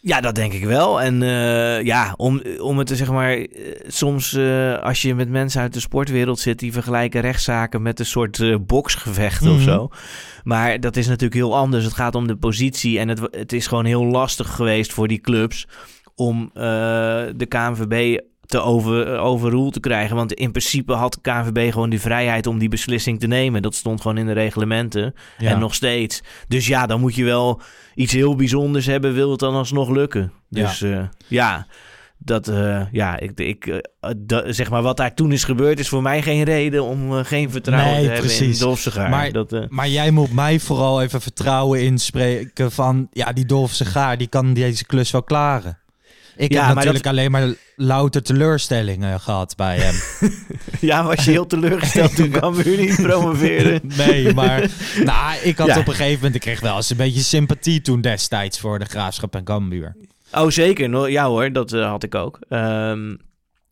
[0.00, 1.00] Ja, dat denk ik wel.
[1.02, 3.46] En eh, ja, om, om het te zeg maar, eh,
[3.86, 8.06] soms eh, als je met mensen uit de sportwereld zit, die vergelijken rechtszaken met een
[8.06, 9.62] soort boksgevecht of Mhm.
[9.62, 9.88] zo.
[10.44, 11.84] Maar dat is natuurlijk heel anders.
[11.84, 15.20] Het gaat om de positie en het, het is gewoon heel lastig geweest voor die
[15.20, 15.66] clubs
[16.14, 20.16] om de KNVB te over, overruled te krijgen.
[20.16, 23.62] Want in principe had de KNVB gewoon die vrijheid om die beslissing te nemen.
[23.62, 25.14] Dat stond gewoon in de reglementen.
[25.38, 25.50] Ja.
[25.50, 26.20] En nog steeds.
[26.48, 27.60] Dus ja, dan moet je wel
[27.94, 30.32] iets heel bijzonders hebben, wil het dan alsnog lukken.
[30.48, 31.66] Dus ja, ja
[32.18, 35.88] dat, eh, ja, ik, ik, eh, dat- zeg maar wat daar toen is gebeurd, is
[35.88, 39.10] voor mij geen reden om eh, geen vertrouwen Nee, te hebben in Dolfsegaar.
[39.10, 43.06] Maar- dat, eh, Maar jij moet mij vooral even vertrouwen inspreken van...
[43.10, 45.78] Ja, die dolfsigaar, die kan deze klus wel klaren.
[46.36, 49.94] Ik Ja, heb natuurlijk alleen maar louter teleurstellingen gehad bij hem.
[50.88, 53.80] ja, was je heel teleurgesteld toen Cambuur niet promoveerde?
[54.06, 54.70] Nee, maar
[55.04, 55.78] nou, ik had Ja.
[55.78, 56.34] op een gegeven moment...
[56.34, 59.96] Ik kreeg wel eens een beetje sympathie toen destijds voor de Graafschap en Cambuur.
[60.32, 61.10] Oh, zeker.
[61.10, 62.38] Ja hoor, dat eh, had ik ook.
[62.48, 63.14] Ehm,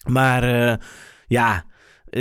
[0.09, 0.77] maar eh,
[1.27, 1.64] ja,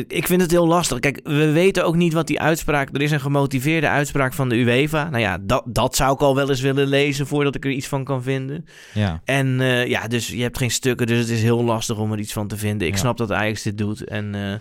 [0.07, 0.99] ik- vind het heel lastig.
[0.99, 2.89] Kijk, we weten ook niet wat die uitspraak...
[2.91, 5.09] Er is een gemotiveerde uitspraak van de UEFA.
[5.09, 7.87] Nou ja, dat, dat zou ik al wel eens willen lezen voordat ik er iets
[7.87, 8.65] van kan vinden.
[8.93, 9.21] Ja.
[9.25, 12.19] En eh, ja, dus je hebt geen stukken, dus het is heel lastig om er
[12.19, 12.87] iets van te vinden.
[12.87, 12.99] Ik Ja.
[12.99, 14.03] snap dat Ajax dit doet.
[14.03, 14.53] En eh,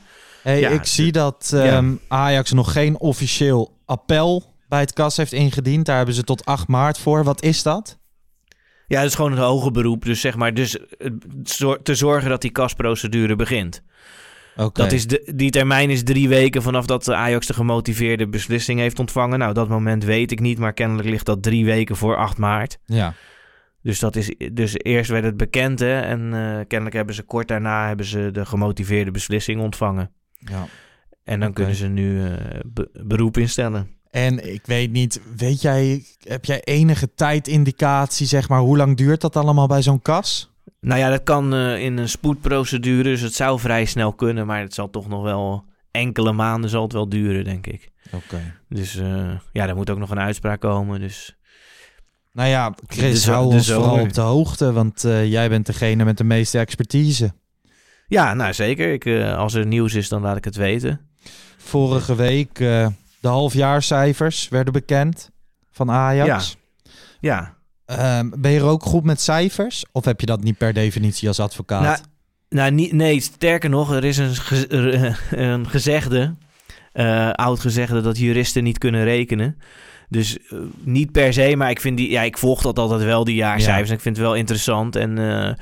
[0.43, 5.33] Hey, Ja, ik zie dat ehm, Ajax nog geen officieel appel bij het KAS heeft
[5.33, 5.87] ingediend.
[5.87, 7.25] Daar hebben ze tot 8 maart voor.
[7.25, 7.99] Wat is dat?
[8.87, 10.05] ja, het is gewoon het hoge beroep.
[10.05, 13.83] Dus zeg maar, dus eh, te zorgen dat die kasprocedure begint.
[14.73, 18.81] Dat is de, die termijn is drie weken vanaf dat de Ajax de gemotiveerde beslissing
[18.81, 19.39] heeft ontvangen.
[19.39, 22.79] Nou, dat moment weet ik niet, maar kennelijk ligt dat drie weken voor 8 maart.
[22.85, 23.15] Ja.
[23.83, 27.49] Dus, dat is, dus eerst werd het bekend hè, en eh, kennelijk hebben ze kort
[27.49, 30.11] daarna hebben ze de gemotiveerde beslissing ontvangen.
[30.39, 30.67] ja.
[31.25, 32.33] En dan kunnen ze nu eh,
[32.67, 33.89] be- beroep instellen.
[34.11, 39.21] En ik weet niet, weet jij, heb jij enige tijdindicatie, zeg maar, hoe lang duurt
[39.21, 40.52] dat allemaal bij zo'n kas?
[40.83, 44.61] Nou ja, dat kan eh, in een spoedprocedure, dus het zou vrij snel kunnen, maar
[44.61, 47.91] het zal toch nog wel enkele maanden zal het wel duren, denk ik.
[48.13, 48.55] Oké.
[48.69, 51.01] Dus eh, ja, er moet ook nog een uitspraak komen.
[51.01, 51.37] Dus
[52.33, 56.05] Nou ja, Chris, hou de ons vooral op de hoogte, want eh, jij bent degene
[56.05, 57.33] met de meeste expertise.
[58.07, 58.93] ja, nou zeker.
[58.93, 61.01] Ik, als er nieuws is, dan laat ik het weten.
[61.57, 65.31] Vorige week de halfjaarcijfers werden bekend
[65.71, 66.57] van Ajax.
[67.21, 67.57] Ja,
[67.99, 69.85] Ehm, ben je er ook goed met cijfers?
[69.93, 71.83] Of heb je dat niet per definitie als advocaat?
[71.83, 71.99] Nou,
[72.49, 76.35] nou niet, nee, sterker nog, er is een, ge- er, een gezegde,
[76.93, 79.59] eh, oud gezegde, dat juristen niet kunnen rekenen.
[80.09, 83.25] Dus eh, niet per se, maar ik, vind die, ja, ik volg dat altijd wel,
[83.25, 83.89] die jaarcijfers.
[83.89, 84.97] En ik vind het wel interessant.
[84.97, 85.55] En eh,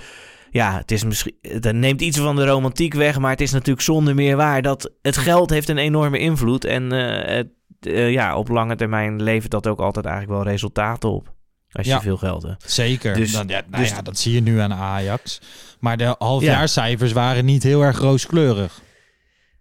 [0.51, 3.81] ja, het is misschien, het neemt iets van de romantiek weg, maar het is natuurlijk
[3.81, 6.65] zonder meer waar dat het geld heeft een enorme invloed.
[6.65, 7.49] En eh, het,
[7.81, 11.35] eh, ja, op lange termijn levert dat ook altijd eigenlijk wel resultaten op.
[11.73, 12.73] Als je veel geld hebt.
[12.73, 13.15] Zeker.
[13.15, 15.41] Dus- Dan, ja, nou dus- ja, dat zie je nu aan Ajax.
[15.81, 18.81] Maar de halfjaarcijfers waren niet heel erg rooskleurig.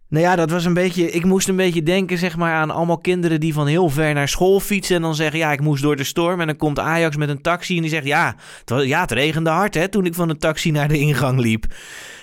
[0.09, 1.11] Nou ja, dat was een beetje.
[1.11, 4.27] Ik moest een beetje denken, zeg maar, aan allemaal kinderen die van heel ver naar
[4.27, 4.95] school fietsen.
[4.95, 6.41] En dan zeggen: Ja, ik moest door de storm.
[6.41, 7.75] En dan komt Ajax met een taxi.
[7.75, 10.37] En die zegt: Ja, het, was, ja, het regende hard, hè, toen ik van de
[10.37, 11.65] taxi naar de ingang liep.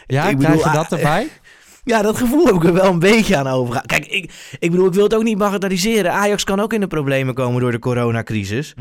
[0.06, 1.28] Ja, Ik krijg bedoel, je dat ah, erbij?
[1.86, 3.86] Ja, dat gevoel heb ik er wel een beetje aan overgaan.
[3.86, 6.12] Kijk, ik, ik bedoel, ik wil het ook niet bagatelliseren.
[6.12, 8.74] Ajax kan ook in de problemen komen door de coronacrisis.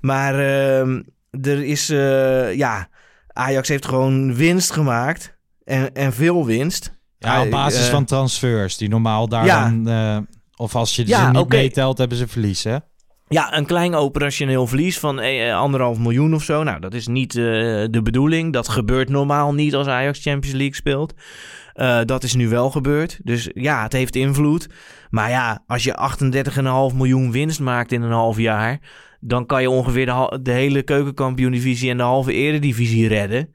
[0.00, 1.02] Maar ehm,
[1.42, 2.88] er is, eh, ja,
[3.32, 5.36] Ajax heeft gewoon winst gemaakt.
[5.64, 6.96] En, en veel winst.
[7.18, 9.62] Ja, op basis eh, van transfers die normaal daar Ja.
[9.64, 9.88] dan...
[9.88, 10.16] eh,
[10.56, 12.76] of als je Ja, ze niet meetelt, hebben ze verlies, hè?
[13.28, 15.18] Ja, een klein operationeel verlies van
[15.52, 16.62] anderhalf miljoen of zo.
[16.62, 18.52] Nou, dat is niet de bedoeling.
[18.52, 21.14] Dat gebeurt normaal niet als Ajax Champions League speelt.
[21.78, 23.20] Eh, dat is nu wel gebeurd.
[23.24, 24.68] Dus ja, het heeft invloed.
[25.10, 25.98] Maar ja, als je
[26.90, 28.78] 38,5 miljoen winst maakt in een half jaar...
[29.20, 30.06] dan kan je ongeveer
[30.42, 33.54] de, hele keukenkampioen-divisie en de halve eredivisie redden.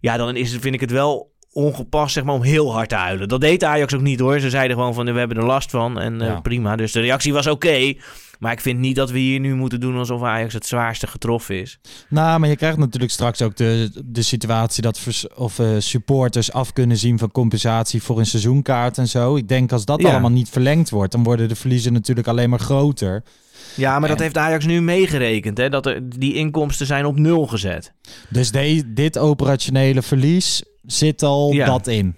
[0.00, 3.28] Ja, dan is, vind ik het wel ongepast zeg maar, om heel hard te huilen.
[3.28, 4.40] Dat deed Ajax ook niet hoor.
[4.40, 6.76] Ze zeiden gewoon van we hebben er last van en eh, prima.
[6.76, 7.94] Dus de reactie was oké.
[8.38, 11.60] maar ik vind niet dat we hier nu moeten doen alsof Ajax het zwaarste getroffen
[11.60, 11.78] is.
[12.08, 16.52] Nou, maar je krijgt natuurlijk straks ook de, de situatie dat vers- of, eh, supporters
[16.52, 19.36] af kunnen zien van compensatie voor een seizoenkaart en zo.
[19.36, 20.10] Ik denk als dat Ja.
[20.10, 23.22] allemaal niet verlengd wordt, dan worden de verliezen natuurlijk alleen maar groter.
[23.74, 25.58] Ja, maar dat heeft Ajax nu meegerekend.
[25.58, 25.68] Hè?
[25.68, 27.92] Dat er, die inkomsten zijn op nul gezet.
[28.28, 31.66] Dus de, dit operationele verlies zit al Ja.
[31.66, 32.14] dat in.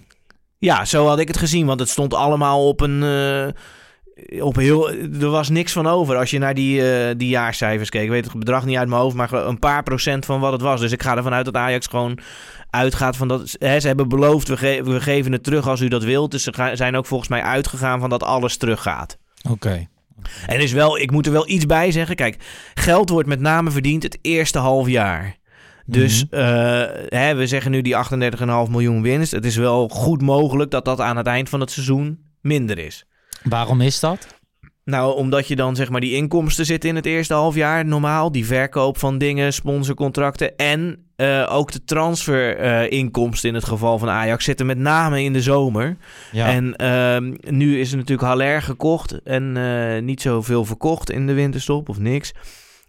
[0.59, 3.02] Ja, zo had ik het gezien, want het stond allemaal op een...
[3.02, 7.88] eh, op heel, er was niks van over als je naar die, eh, die jaarcijfers
[7.88, 8.02] keek.
[8.02, 10.61] Ik weet het bedrag niet uit mijn hoofd, maar een paar procent van wat het
[10.61, 10.80] was.
[10.80, 12.18] Dus ik ga ervan uit dat Ajax gewoon
[12.70, 13.56] uitgaat van dat...
[13.59, 16.30] Hè, ze hebben beloofd, we, ge- we geven het terug als u dat wilt.
[16.30, 19.18] Dus ze zijn ook volgens mij uitgegaan van dat alles teruggaat.
[19.50, 19.88] Oké.
[20.46, 22.16] En is wel, ik moet er wel iets bij zeggen.
[22.16, 22.37] Kijk,
[22.74, 25.37] geld wordt met name verdiend het eerste half jaar.
[25.92, 26.40] Dus Mhm.
[26.40, 29.33] eh, hè, we zeggen nu die 38,5 miljoen winst.
[29.33, 33.07] Het is wel goed mogelijk dat dat aan het eind van het seizoen minder is.
[33.42, 34.26] Waarom is dat?
[34.85, 38.33] Nou, omdat je dan zeg maar die inkomsten zitten in het eerste half jaar normaal.
[38.33, 44.44] Die verkoop van dingen, sponsorcontracten en eh, ook de transferinkomsten in het geval van Ajax
[44.44, 45.96] zitten met name in de zomer.
[46.33, 46.46] Ja.
[46.48, 51.33] En ehm, nu is er natuurlijk Haller gekocht en eh, niet zoveel verkocht in de
[51.33, 52.33] winterstop of niks.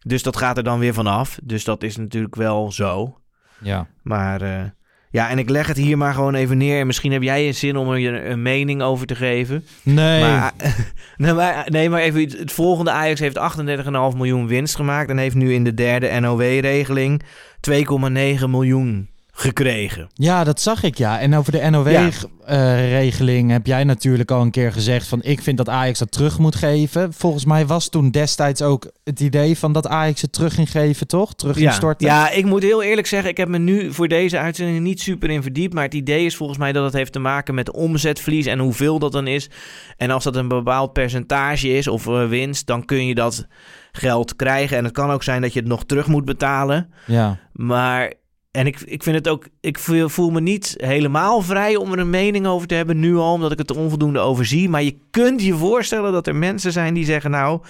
[0.06, 1.40] Dus dat gaat er dan weer vanaf.
[1.44, 3.18] Dus dat is natuurlijk wel zo.
[3.60, 3.88] ja.
[4.02, 4.64] Maar eh,
[5.12, 6.80] ja, en ik leg het hier maar gewoon even neer.
[6.80, 9.66] En misschien heb jij een zin om er een mening over te geven.
[9.82, 10.22] Nee.
[10.22, 10.54] Maar,
[11.18, 12.38] nee, maar, nee, maar even iets.
[12.38, 15.10] Het volgende Ajax heeft 38,5 miljoen winst gemaakt.
[15.10, 17.24] En heeft nu in de derde NOW-regeling
[17.70, 20.08] 2,9 miljoen gekregen.
[20.14, 21.20] Ja, dat zag ik ja.
[21.20, 21.70] En over de Ja.
[21.70, 26.40] NOW-regeling heb jij natuurlijk al een keer gezegd van ik vind dat Ajax dat terug
[26.40, 27.14] moet geven.
[27.14, 31.08] Volgens mij was toen destijds ook het idee van dat Ajax het terug ging geven,
[31.08, 31.34] toch?
[31.36, 31.74] Terug ging Ja.
[31.76, 32.08] storten.
[32.08, 35.30] ja, ik moet heel eerlijk zeggen, ik heb me nu voor deze uitzending niet super
[35.30, 35.74] in verdiept.
[35.74, 39.00] Maar het idee is volgens mij dat het heeft te maken met omzetverlies en hoeveel
[39.00, 39.50] dat dan is.
[39.98, 43.48] En als dat een bepaald percentage is of eh, winst, dan kun je dat
[43.92, 44.78] geld krijgen.
[44.78, 46.90] En het kan ook zijn dat je het nog terug moet betalen.
[47.06, 47.40] ja.
[47.54, 48.14] Maar,
[48.52, 52.10] en ik, ik vind het ook, ik voel, me niet helemaal vrij om er een
[52.10, 54.70] mening over te hebben nu al, omdat ik het er onvoldoende over zie.
[54.70, 57.62] Maar je kunt je voorstellen dat er mensen zijn die zeggen, nou,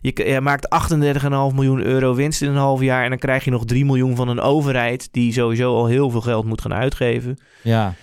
[0.00, 0.98] je, je maakt 38,5
[1.30, 4.28] miljoen euro winst in een half jaar en dan krijg je nog 3 miljoen van
[4.28, 7.38] een overheid die sowieso al heel veel geld moet gaan uitgeven.
[7.62, 7.94] ja.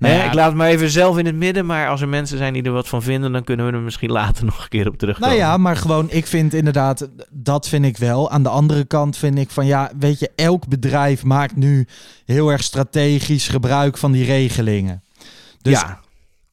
[0.00, 2.38] Nou ja, Ik laat het maar even zelf in het midden, maar als er mensen
[2.38, 4.88] zijn die er wat van vinden, dan kunnen we er misschien later nog een keer
[4.88, 5.36] op terugkomen.
[5.36, 8.30] Nou ja, maar gewoon, ik vind inderdaad, dat vind ik wel.
[8.30, 11.86] Aan de andere kant vind ik van, ja, weet je, elk bedrijf maakt nu
[12.24, 15.02] heel erg strategisch gebruik van die regelingen.
[15.62, 16.00] Dus ja.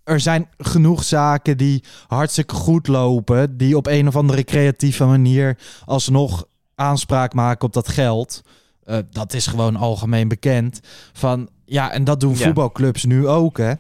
[0.04, 5.58] er zijn genoeg zaken die hartstikke goed lopen, die op een of andere creatieve manier
[5.86, 8.42] alsnog aanspraak maken op dat geld.
[8.84, 10.80] Eh, dat is gewoon algemeen bekend.
[11.14, 12.38] Van, ja, en dat doen Ja.
[12.46, 13.72] voetbalclubs nu ook, hè?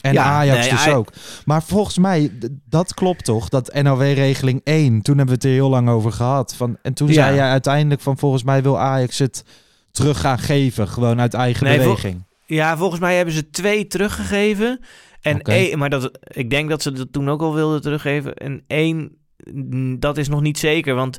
[0.00, 1.12] En Ja, Ajax nee, dus ook.
[1.44, 2.30] Maar volgens mij,
[2.68, 3.48] dat klopt toch?
[3.48, 6.54] Dat NOW-regeling 1, toen hebben we het er heel lang over gehad.
[6.56, 7.14] Van, en toen Ja.
[7.14, 9.44] zei jij uiteindelijk van, volgens mij wil Ajax het
[9.90, 10.88] terug gaan geven.
[10.88, 12.24] Gewoon uit eigen Nee, vol- beweging.
[12.46, 14.80] Ja, volgens mij hebben ze twee teruggegeven.
[15.20, 18.34] En één, maar dat, ik denk dat ze dat toen ook al wilden teruggeven.
[18.34, 19.16] En één,
[19.98, 20.94] dat is nog niet zeker.
[20.94, 21.18] Want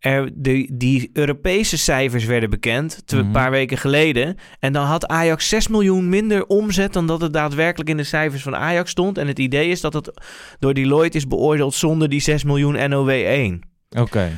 [0.00, 3.32] er, de, die Europese cijfers werden bekend tw- een Mhm.
[3.32, 4.36] paar weken geleden.
[4.58, 8.42] En dan had Ajax 6 miljoen minder omzet dan dat het daadwerkelijk in de cijfers
[8.42, 9.18] van Ajax stond.
[9.18, 10.10] En het idee is dat het
[10.58, 13.58] door Deloitte is beoordeeld zonder die 6 miljoen NOW1.
[14.00, 14.30] Oké.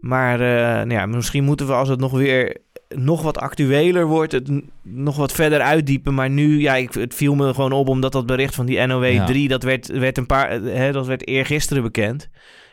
[0.00, 2.56] Maar eh, nou ja, misschien moeten we als het nog weer
[2.94, 4.50] nog wat actueler wordt, het
[4.82, 6.14] nog wat verder uitdiepen.
[6.14, 9.24] Maar nu, ja, ik, het viel me gewoon op omdat dat bericht van die NOW
[9.26, 12.28] 3, dat werd, werd een paar, eh, hè, dat werd eergisteren bekend.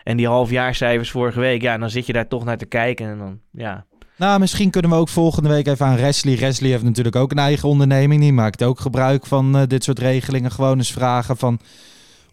[0.10, 3.18] En die halfjaarcijfers vorige week, ja, dan zit je daar toch naar te kijken en
[3.18, 3.86] dan, ja.
[4.18, 6.38] Nou, misschien kunnen we ook volgende week even aan Wesley.
[6.38, 8.22] Wesley heeft natuurlijk ook een eigen onderneming.
[8.22, 10.52] Die maakt ook gebruik van eh, dit soort regelingen.
[10.52, 11.60] Gewoon eens vragen van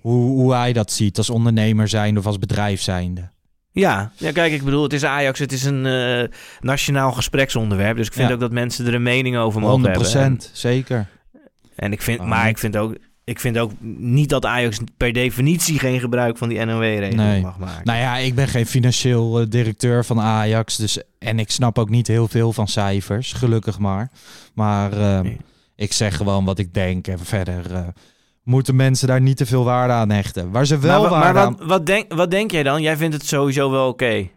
[0.00, 3.28] hoe, hoe hij dat ziet als ondernemer zijnde of als bedrijf zijnde.
[3.72, 6.28] Ja, ja, kijk, ik bedoel, het is Ajax, het is een eh,
[6.60, 7.96] nationaal gespreksonderwerp.
[7.96, 8.34] Dus ik vind Ja.
[8.34, 10.22] ook dat mensen er een mening over mogen 100 hebben.
[10.22, 11.06] En- zeker.
[11.74, 12.94] En ik vind, Oh, maar ik vind ook,
[13.26, 17.42] ik vind ook niet dat Ajax per definitie geen gebruik van die NOW-regeling Nee.
[17.42, 17.84] mag maken.
[17.84, 20.76] Nou ja, ik ben geen financieel eh, directeur van Ajax.
[20.76, 24.10] Dus, en ik snap ook niet heel veel van cijfers, gelukkig maar.
[24.54, 25.36] Maar eh, Nee.
[25.76, 27.06] ik zeg gewoon wat ik denk.
[27.06, 27.80] En verder eh,
[28.42, 30.50] moeten mensen daar niet te veel waarde aan hechten.
[30.50, 31.56] Waar ze wel maar, waarde maar aan...
[31.58, 32.82] wat, wat, denk, wat denk jij dan?
[32.82, 34.28] Jij vindt het sowieso wel oké.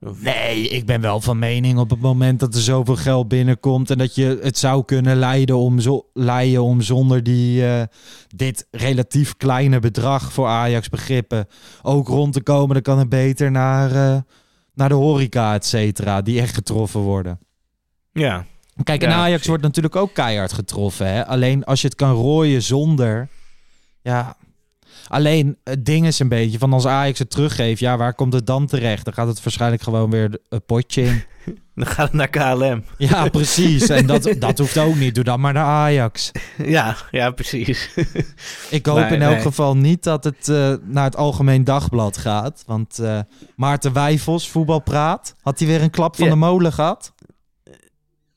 [0.00, 3.98] Nee, ik ben wel van mening op het moment dat er zoveel geld binnenkomt en
[3.98, 7.82] dat je het zou kunnen leiden om, zo, leiden om zonder die, eh,
[8.28, 11.46] dit relatief kleine bedrag voor Ajax begrippen
[11.82, 12.74] ook rond te komen.
[12.74, 14.20] Dan kan het beter naar, eh,
[14.74, 17.38] naar de horeca, et cetera, die echt getroffen worden.
[18.12, 18.44] Ja.
[18.82, 21.06] Kijk, en Ja, Ajax wordt natuurlijk ook keihard getroffen.
[21.06, 21.26] Hè?
[21.26, 23.28] Alleen als je het kan rooien zonder.
[24.02, 24.36] Ja.
[25.08, 28.46] Alleen het ding is een beetje van als Ajax het teruggeeft, ja, waar komt het
[28.46, 29.04] dan terecht?
[29.04, 31.22] Dan gaat het waarschijnlijk gewoon weer een potje in.
[31.74, 32.84] Dan gaat het naar KLM.
[32.98, 33.88] Ja, precies.
[33.88, 35.14] En dat, dat hoeft ook niet.
[35.14, 36.30] Doe dan maar naar Ajax.
[36.76, 37.90] ja, ja, precies.
[38.70, 39.40] Ik hoop Nee, in elk nee.
[39.42, 42.62] geval niet dat het eh, naar het Algemeen Dagblad gaat.
[42.66, 43.18] Want eh,
[43.56, 46.30] Maarten Wijfels, voetbalpraat, had hij weer een klap van Ja.
[46.30, 47.12] de molen gehad?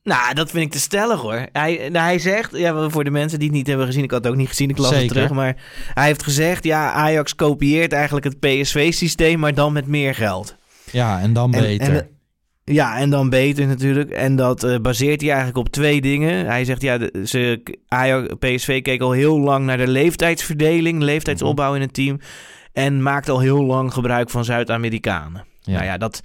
[0.04, 1.46] Nou, dat vind ik te stellig hoor.
[1.52, 4.24] Hij, nou, hij zegt, ja, voor de mensen die het niet hebben gezien, ik had
[4.24, 5.56] het ook niet gezien, ik las het terug, maar
[5.94, 10.56] hij heeft gezegd, ja, Ajax kopieert eigenlijk het PSV-systeem, maar dan met meer geld.
[10.92, 11.96] Ja, en dan En- beter.
[11.96, 12.08] en-
[12.66, 14.10] ja, en dan beter natuurlijk.
[14.12, 16.46] En dat eh, baseert hij eigenlijk op twee dingen.
[16.46, 21.76] Hij zegt, ja, de, ze, Ajax, PSV keek al heel lang naar de leeftijdsverdeling, leeftijdsopbouw
[21.76, 22.20] in het team.
[22.74, 25.46] En maakt al heel lang gebruik van Zuid-Amerikanen.
[25.62, 25.74] Ja.
[25.74, 26.22] Nou ja, dat,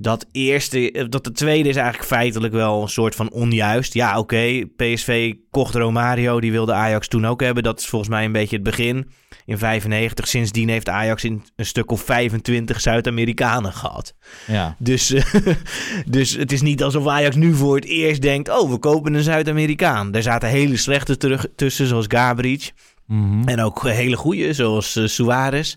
[0.00, 3.94] dat eerste, eh, dat de tweede is eigenlijk feitelijk wel een soort van onjuist.
[3.94, 7.62] Ja, oké, PSV kocht Romario, die wilde Ajax toen ook hebben.
[7.62, 9.10] Dat is volgens mij een beetje het begin.
[9.46, 14.14] In 95, sindsdien heeft Ajax in een stuk of 25 Zuid-Amerikanen gehad.
[14.46, 14.76] ja.
[14.78, 15.46] Dus, eh,
[16.06, 18.48] dus het is niet alsof Ajax nu voor het eerst denkt...
[18.48, 20.14] oh, we kopen een Zuid-Amerikaan.
[20.14, 22.72] Er zaten hele slechte terug, tussen, zoals Gabric.
[23.06, 23.48] Mhm.
[23.48, 25.74] En ook hele goede, zoals eh, Suarez.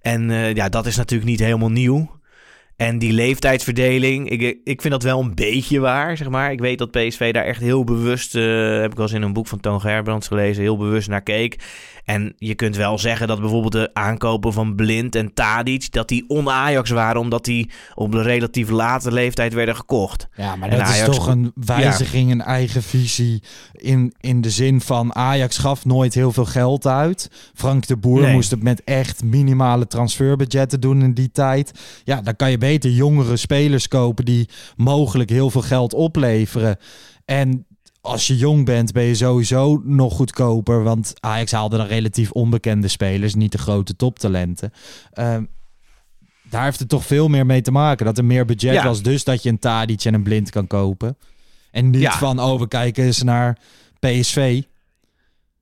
[0.00, 2.17] En ja, dat is natuurlijk niet helemaal nieuw.
[2.78, 6.52] En die leeftijdsverdeling, ik, ik vind dat wel een beetje waar, zeg maar.
[6.52, 8.42] Ik weet dat PSV daar echt heel bewust, eh,
[8.80, 11.56] heb ik wel eens in een boek van Toon Gerbrands gelezen, heel bewust naar keek.
[12.04, 16.24] En je kunt wel zeggen dat bijvoorbeeld de aankopen van Blind en Tadic, dat die
[16.28, 20.28] on-Ajax waren, omdat die op een relatief late leeftijd werden gekocht.
[20.34, 23.42] Ja, maar En dat is toch een wijziging, een eigen visie.
[23.72, 27.30] In, in de zin van Ajax gaf nooit heel veel geld uit.
[27.54, 28.32] Frank de Boer Nee.
[28.32, 31.72] moest het met echt minimale transferbudgetten doen in die tijd.
[32.04, 36.76] Ja, dan kan je beter jongere spelers kopen die mogelijk heel veel geld opleveren.
[37.24, 37.66] En
[38.00, 40.82] als je jong bent, ben je sowieso nog goedkoper.
[40.82, 44.72] Want Ajax haalde dan relatief onbekende spelers, niet de grote toptalenten.
[45.12, 45.44] Ehm,
[46.50, 48.06] daar heeft het toch veel meer mee te maken.
[48.06, 48.84] Dat er meer budget Ja.
[48.84, 51.16] was, dus dat je een Tadic en een Blind kan kopen.
[51.70, 52.18] En niet Ja.
[52.18, 53.58] van, oh, we kijken eens naar
[53.98, 54.62] PSV.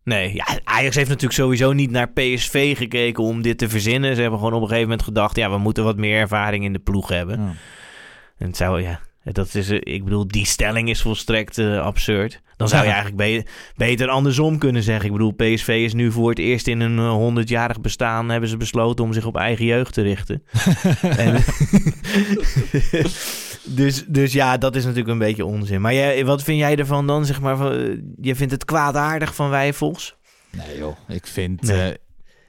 [0.07, 4.15] Nee, ja, Ajax heeft natuurlijk sowieso niet naar PSV gekeken om dit te verzinnen.
[4.15, 6.73] Ze hebben gewoon op een gegeven moment gedacht, ja, we moeten wat meer ervaring in
[6.73, 7.41] de ploeg hebben.
[7.41, 7.53] Ja.
[8.39, 12.41] En het zou, ja, dat is, eh, ik bedoel, die stelling is volstrekt eh, absurd.
[12.57, 15.07] Dan zou je eigenlijk be- beter andersom kunnen zeggen.
[15.07, 19.05] Ik bedoel, PSV is nu voor het eerst in een honderdjarig bestaan, hebben ze besloten
[19.05, 20.43] om zich op eigen jeugd te richten.
[21.17, 21.35] en,
[23.67, 25.81] dus, dus ja, dat is natuurlijk een beetje onzin.
[25.81, 29.35] Maar jij, wat vind jij ervan dan, zeg maar, van, eh, je vindt het kwaadaardig
[29.35, 30.17] van Wijfels?
[30.51, 31.63] Nee joh, ik vind...
[31.63, 31.91] Nee.
[31.91, 31.97] eh,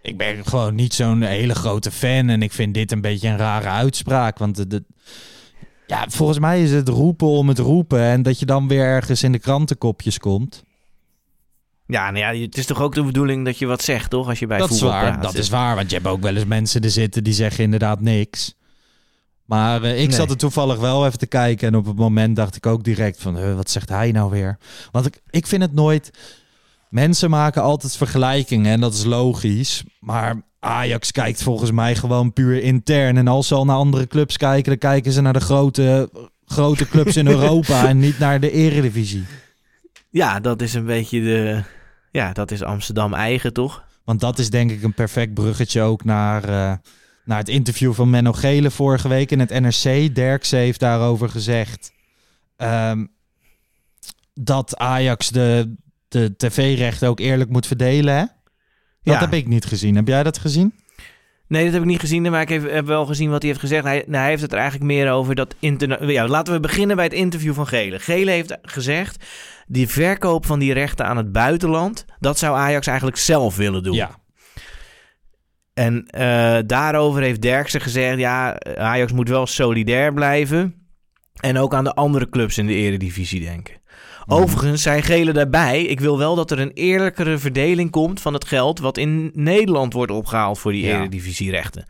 [0.02, 2.30] ik ben gewoon niet zo'n hele grote fan.
[2.30, 4.38] En ik vind dit een beetje een rare uitspraak.
[4.38, 4.86] Want de, de-
[5.88, 8.00] ja, volgens mij is het roepen om het roepen.
[8.02, 10.64] En dat je dan weer ergens in de krantenkopjes komt.
[11.88, 14.28] Ja, nou ja, het is toch ook de bedoeling dat je wat zegt, toch?
[14.28, 15.22] Als je bij dat is waar, praat.
[15.24, 15.76] dat is waar.
[15.76, 18.56] Want je hebt ook wel eens mensen er zitten die zeggen inderdaad niks.
[19.48, 20.16] Maar eh, ik Nee.
[20.18, 21.68] zat er toevallig wel even te kijken.
[21.68, 23.38] En op het moment dacht ik ook direct van...
[23.38, 24.58] "Huh, wat zegt hij nou weer?
[24.92, 26.10] Want ik, ik vind het nooit...
[26.90, 29.84] Mensen maken altijd vergelijkingen en dat is logisch.
[30.00, 33.18] Maar Ajax kijkt volgens mij gewoon puur intern.
[33.18, 34.66] En als ze al naar andere clubs kijken...
[34.70, 36.10] dan kijken ze naar de grote,
[36.46, 37.88] grote clubs in Europa...
[37.88, 39.26] en niet naar de eredivisie.
[40.10, 41.64] Ja, dat is een beetje de...
[42.12, 43.84] Ja, dat is Amsterdam eigen, toch?
[44.04, 46.74] Want dat is denk ik een perfect bruggetje ook naar, eh,
[47.28, 50.16] naar het interview van Menno Gele vorige week in het NRC.
[50.16, 51.92] Derkse heeft daarover gezegd
[52.56, 53.06] ehm,
[54.34, 55.76] dat Ajax de,
[56.08, 58.14] de tv-rechten ook eerlijk moet verdelen.
[58.16, 58.20] Hè?
[59.04, 59.20] Dat Ja.
[59.20, 59.96] heb ik niet gezien.
[59.96, 60.74] Heb jij dat gezien?
[61.48, 63.62] Nee, dat heb ik niet gezien, maar ik heb, heb wel gezien wat hij heeft
[63.62, 63.84] gezegd.
[63.84, 65.56] Hij, nou, hij heeft het er eigenlijk meer over dat
[66.00, 68.00] Ja, laten we beginnen bij het interview van Gele.
[68.00, 69.26] Gele heeft gezegd,
[69.68, 74.08] die verkoop van die rechten aan het buitenland, dat zou Ajax eigenlijk zelf willen doen.
[75.78, 80.74] En eh, daarover heeft Derksen gezegd, ja, Ajax moet wel solidair blijven.
[81.40, 83.76] En ook aan de andere clubs in de eredivisie denken.
[84.30, 88.46] Overigens zei Gele daarbij, ik wil wel dat er een eerlijkere verdeling komt van het
[88.46, 90.98] geld wat in Nederland wordt opgehaald voor die Ja.
[91.00, 91.86] eredivisierechten.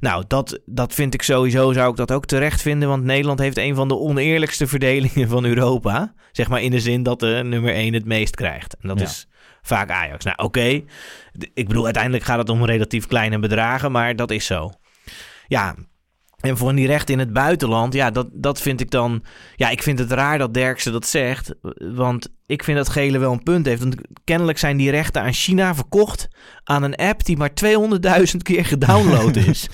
[0.00, 3.58] Nou, dat, dat vind ik sowieso, zou ik dat ook terecht vinden, want Nederland heeft
[3.58, 6.14] een van de oneerlijkste verdelingen van Europa.
[6.32, 8.76] Zeg maar in de zin dat de nummer 1 het meest krijgt.
[8.80, 9.04] En dat Ja.
[9.04, 9.28] is
[9.62, 10.24] vaak Ajax.
[10.24, 10.82] Nou, oké.
[11.54, 14.70] Ik bedoel, uiteindelijk gaat het om relatief kleine bedragen, maar dat is zo.
[15.46, 15.74] Ja,
[16.40, 19.22] en voor die rechten in het buitenland, ja, dat, dat vind ik dan...
[19.56, 21.54] Ja, ik vind het raar dat Derksen dat zegt,
[21.94, 23.80] want ik vind dat Gele wel een punt heeft.
[23.80, 26.28] Want kennelijk zijn die rechten aan China verkocht
[26.64, 29.66] aan een app die maar 200.000 keer gedownload is.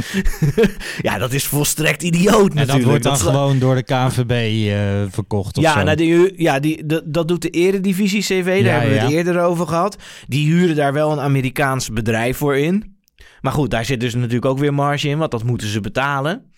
[1.02, 2.66] ja, dat is volstrekt idioot En natuurlijk.
[2.66, 5.82] dat wordt dan gewoon door de KNVB eh, verkocht of ja, zo.
[5.82, 9.12] nou, die, ja die, dat, dat doet de Eredivisie CV, daar Ja, hebben we het
[9.12, 9.96] eerder over gehad.
[10.26, 12.96] Die huren daar wel een Amerikaans bedrijf voor in.
[13.40, 16.54] Maar goed, daar zit dus natuurlijk ook weer marge in, want dat moeten ze betalen.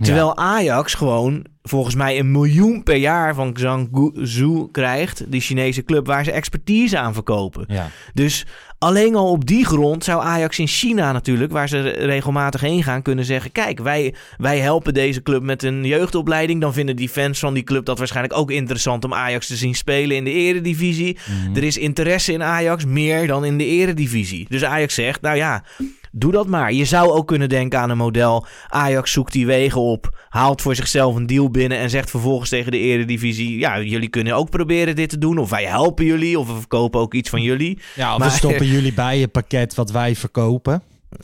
[0.00, 6.06] Terwijl Ajax gewoon volgens mij een miljoen per jaar van Zhangzhou krijgt, die Chinese club,
[6.06, 7.64] waar ze expertise aan verkopen.
[7.68, 7.90] Ja.
[8.14, 8.46] Dus
[8.78, 13.02] alleen al op die grond zou Ajax in China natuurlijk, waar ze regelmatig heen gaan,
[13.02, 16.60] kunnen zeggen: kijk, wij, wij helpen deze club met een jeugdopleiding.
[16.60, 19.74] Dan vinden die fans van die club dat waarschijnlijk ook interessant om Ajax te zien
[19.74, 21.18] spelen in de eredivisie.
[21.26, 21.56] Mhm.
[21.56, 24.46] Er is interesse in Ajax meer dan in de eredivisie.
[24.48, 25.64] Dus Ajax zegt, nou ja,
[26.12, 26.72] doe dat maar.
[26.72, 28.46] Je zou ook kunnen denken aan een model.
[28.68, 32.72] Ajax zoekt die wegen op, haalt voor zichzelf een deal binnen en zegt vervolgens tegen
[32.72, 35.38] de eredivisie, ja, jullie kunnen ook proberen dit te doen.
[35.38, 37.78] Of wij helpen jullie, of we verkopen ook iets van jullie.
[37.94, 40.82] Ja, of Maar- we stoppen jullie bij het pakket wat wij verkopen.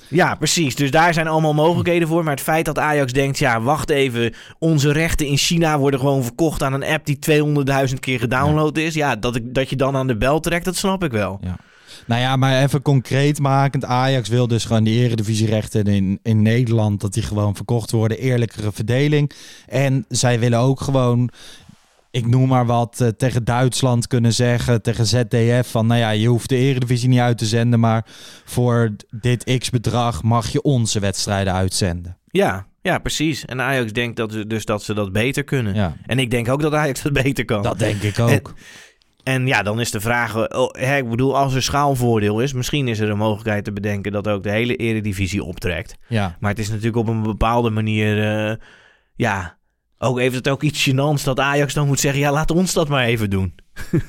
[0.08, 0.74] Ja, precies.
[0.74, 2.22] Dus daar zijn allemaal mogelijkheden voor.
[2.24, 4.34] Maar het feit dat Ajax denkt, ja, wacht even.
[4.58, 7.18] Onze rechten in China worden gewoon verkocht aan een app die
[7.88, 8.94] 200.000 keer gedownload is.
[8.94, 11.40] Ja, dat, ik, dat je dan aan de bel trekt, dat snap ik wel.
[12.06, 13.84] Nou ja, maar even concreet makend.
[13.84, 18.18] Ajax wil dus gewoon die eredivisierechten in, in Nederland, dat die gewoon verkocht worden.
[18.18, 19.30] Eerlijkere verdeling.
[19.66, 21.30] En zij willen ook gewoon,
[22.10, 26.28] ik noem maar wat, eh, tegen Duitsland kunnen zeggen, tegen ZDF van, nou ja, je
[26.28, 28.06] hoeft de eredivisie niet uit te zenden, maar
[28.44, 32.16] voor dit x bedrag mag je onze wedstrijden uitzenden.
[32.30, 33.44] Ja, ja, precies.
[33.44, 35.74] En Ajax denkt dat, ze- dus dat ze dat beter kunnen.
[35.74, 37.62] Ja, En ik denk ook dat Ajax dat beter kan.
[37.62, 38.28] dat denk ik ook.
[38.30, 38.42] En
[39.46, 42.88] ja, dan is de vraag, eh, oh, hè, ik bedoel, als er schaalvoordeel is, misschien
[42.88, 45.96] is er een mogelijkheid te bedenken dat ook de hele eredivisie optrekt.
[46.08, 46.36] Ja.
[46.40, 48.56] Maar het is natuurlijk op een bepaalde manier, eh,
[49.16, 49.56] ja,
[49.98, 52.88] ook heeft het ook iets gênants dat Ajax dan moet zeggen, ja, laat ons dat
[52.88, 53.54] maar even doen.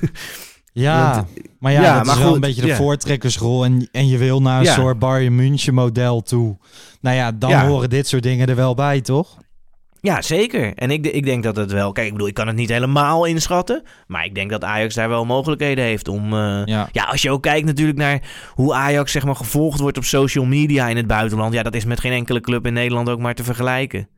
[0.72, 1.26] Ja, Want-
[1.58, 2.76] maar ja, ja, dat maar is wel een beetje de ja.
[2.76, 3.64] voortrekkersrol.
[3.64, 4.72] En, en je wil naar een Ja.
[4.72, 6.58] soort Bayern München model toe.
[7.00, 7.66] Nou ja, dan Ja.
[7.66, 9.36] horen dit soort dingen er wel bij, toch?
[10.00, 10.74] Ja, zeker.
[10.74, 13.24] En ik, ik denk dat het wel, kijk, ik bedoel, ik kan het niet helemaal
[13.24, 16.88] inschatten, maar ik denk dat Ajax daar wel mogelijkheden heeft om, eh, Ja.
[16.92, 18.20] Ja, als je ook kijkt natuurlijk naar
[18.54, 21.54] hoe Ajax zeg maar gevolgd wordt op social media in het buitenland.
[21.54, 24.08] Ja, dat is met geen enkele club in Nederland ook maar te vergelijken.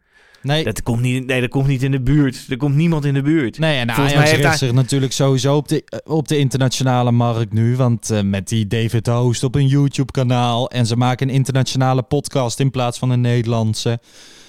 [0.43, 2.47] Nee, Dat komt niet, nee, dat komt niet in de buurt.
[2.49, 3.59] Er komt niemand in de buurt.
[3.59, 7.53] nee en Volgens Ajax richt zich natuurlijk sowieso op de, eh, op de internationale markt
[7.53, 7.77] nu.
[7.77, 10.71] Want eh, met die David Host op een YouTube-kanaal...
[10.71, 14.01] en ze maken een internationale podcast in plaats van een Nederlandse...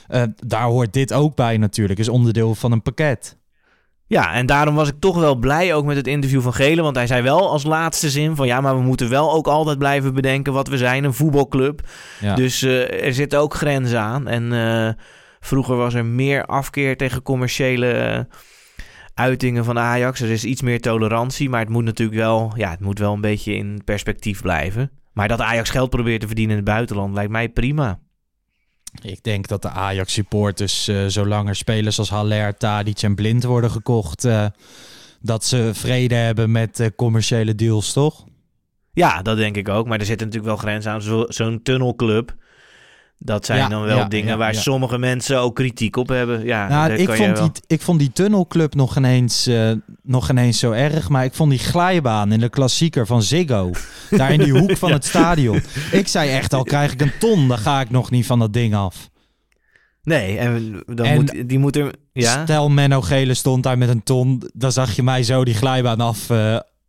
[0.09, 1.99] eh, daar hoort dit ook bij natuurlijk.
[1.99, 3.37] Is onderdeel van een pakket.
[4.07, 6.81] Ja, en daarom was ik toch wel blij ook met het interview van Gele.
[6.81, 8.47] Want hij zei wel als laatste zin van...
[8.47, 11.03] ja, maar we moeten wel ook altijd blijven bedenken wat we zijn.
[11.03, 11.81] Een voetbalclub.
[12.19, 12.35] Ja.
[12.35, 14.27] Dus eh, er zitten ook grenzen aan.
[14.27, 14.93] En eh,
[15.39, 18.27] vroeger was er meer afkeer tegen commerciële
[19.13, 20.21] uitingen van Ajax.
[20.21, 23.21] Er is iets meer tolerantie, maar het moet natuurlijk wel, ja, het moet wel een
[23.21, 24.91] beetje in perspectief blijven.
[25.13, 27.99] Maar dat Ajax geld probeert te verdienen in het buitenland lijkt mij prima.
[29.01, 33.71] Ik denk dat de Ajax-supporters, eh zolang er spelers als Haller, Tadic en Blind worden
[33.71, 34.25] gekocht...
[34.25, 34.45] eh,
[35.21, 38.25] dat ze vrede hebben met eh, commerciële deals, toch?
[38.93, 39.87] Ja, dat denk ik ook.
[39.87, 41.01] Maar er zitten natuurlijk wel grenzen aan.
[41.01, 42.35] Zo- Zo'n tunnelclub.
[43.21, 46.45] Dat zijn Ja, dan wel ja, dingen ja, waar sommige mensen ook kritiek op hebben.
[46.45, 49.71] Ja, Nou, ik vond, die, ik vond die tunnelclub nog ineens, eh
[50.03, 51.09] nog ineens zo erg.
[51.09, 53.71] Maar ik vond die glijbaan in de klassieker van Ziggo.
[54.09, 55.61] daar in die hoek van het stadion.
[55.91, 58.53] Ik zei echt, al krijg ik een ton, dan ga ik nog niet van dat
[58.53, 59.09] ding af.
[60.03, 61.93] Nee, en, dan En- moet, die moet er...
[62.13, 62.43] Ja?
[62.43, 64.43] Stel Menno Gele stond daar met een ton.
[64.53, 66.29] Dan zag je mij zo die glijbaan af,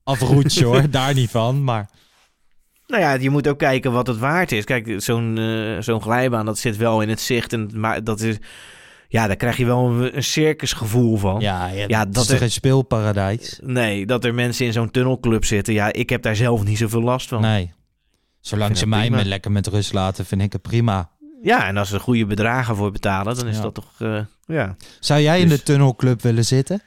[0.05, 0.91] afroetsen hoor.
[1.01, 1.89] daar niet van, maar...
[2.91, 4.65] Nou ja, je moet ook kijken wat het waard is.
[4.65, 7.53] Kijk, zo'n eh, zo'n glijbaan, dat zit wel in het zicht.
[7.53, 8.37] En, maar dat is...
[9.09, 11.41] Ja, daar krijg je wel een, circusgevoel van.
[11.41, 13.59] Ja, ja, Ja, dat dat is toch er- geen speelparadijs?
[13.63, 15.75] Nee, dat er mensen in zo'n tunnelclub zitten.
[15.75, 17.41] Ja, ik heb daar zelf niet zoveel last van.
[17.41, 17.73] Nee.
[18.41, 21.11] Zolang ze mij met, lekker met rust laten, vind ik het prima.
[21.43, 23.63] Ja, en als ze er goede bedragen voor betalen, dan is Ja.
[23.63, 23.93] dat toch...
[23.99, 24.77] eh, ja.
[25.01, 26.83] Zou jij in Dus- de tunnelclub willen zitten?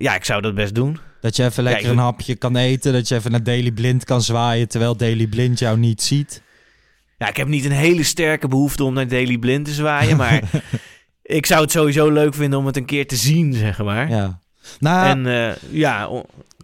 [0.00, 0.98] Ja, ik zou dat best doen.
[1.20, 2.92] Dat je even lekker ik- een hapje kan eten.
[2.92, 4.68] Dat je even naar Daily Blind kan zwaaien.
[4.68, 6.42] Terwijl Daily Blind jou niet ziet.
[7.18, 10.42] Ja, ik heb niet een hele sterke behoefte om naar Daily Blind te zwaaien, maar
[11.22, 14.10] ik zou het sowieso leuk vinden om het een keer te zien, zeg maar.
[14.10, 14.38] Ja.
[14.78, 16.08] Nou, En eh, ja,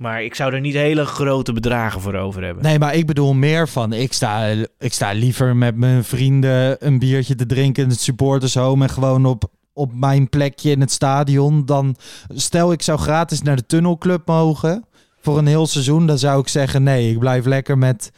[0.00, 2.62] maar ik zou er niet hele grote bedragen voor over hebben.
[2.62, 3.92] nee, maar ik bedoel meer van.
[3.92, 4.46] Ik sta,
[4.78, 8.84] ik sta liever met mijn vrienden een biertje te drinken in het supportershome.
[8.84, 11.64] En gewoon op, op mijn plekje in het stadion.
[11.64, 11.96] Dan
[12.28, 14.84] stel ik zou gratis naar de tunnelclub mogen.
[15.20, 16.06] Voor een heel seizoen.
[16.06, 18.12] Dan zou ik zeggen nee, ik blijf lekker met...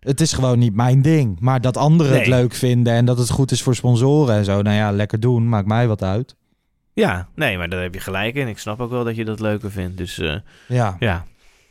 [0.00, 1.40] Het is gewoon niet mijn ding.
[1.40, 4.62] Maar dat anderen het leuk vinden en dat het goed is voor sponsoren en zo.
[4.62, 5.48] Nou ja, lekker doen.
[5.48, 6.36] Maakt mij wat uit.
[6.92, 8.48] Ja, nee, maar daar heb je gelijk in.
[8.48, 9.96] Ik snap ook wel dat je dat leuker vindt.
[9.96, 10.34] Dus eh,
[10.68, 10.96] Ja.
[10.98, 11.24] ja.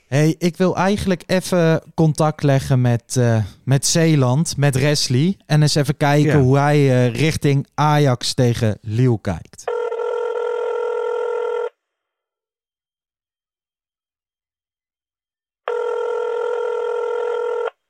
[0.09, 5.37] Hey, ik wil eigenlijk even contact leggen met, eh, met Zeeland, met Wesley.
[5.45, 6.39] En eens even kijken Ja.
[6.41, 9.63] hoe hij eh, richting Ajax tegen Lille kijkt.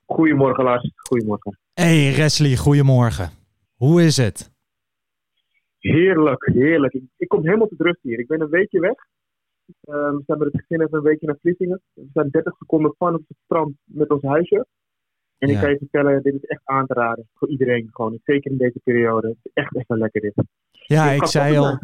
[0.05, 1.57] Goedemorgen Lars, goedemorgen.
[1.73, 3.29] Hey Wesley, goedemorgen.
[3.75, 4.51] Hoe is het?
[5.79, 6.93] Heerlijk, heerlijk.
[6.93, 8.19] Ik, ik kom helemaal tot rust hier.
[8.19, 8.95] Ik ben een weekje weg.
[9.81, 11.81] Ehm, we zijn met het gezin even een weekje naar Vlissingen.
[11.93, 14.65] We zijn 30 seconden van op het strand met ons huisje.
[15.37, 17.89] En ik kan je vertellen, dit is echt aan te raden voor iedereen.
[17.91, 19.27] Gewoon, zeker in deze periode.
[19.27, 20.33] Het is echt even lekker dit.
[20.71, 21.79] Ja, ik zei, al,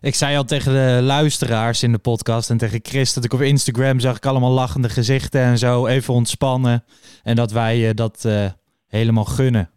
[0.00, 3.40] ik zei al tegen de luisteraars in de podcast en tegen Chris dat ik op
[3.40, 6.84] Instagram zag ik allemaal lachende gezichten en zo, even ontspannen.
[7.22, 8.50] En dat wij eh, dat eh,
[8.86, 9.70] helemaal gunnen.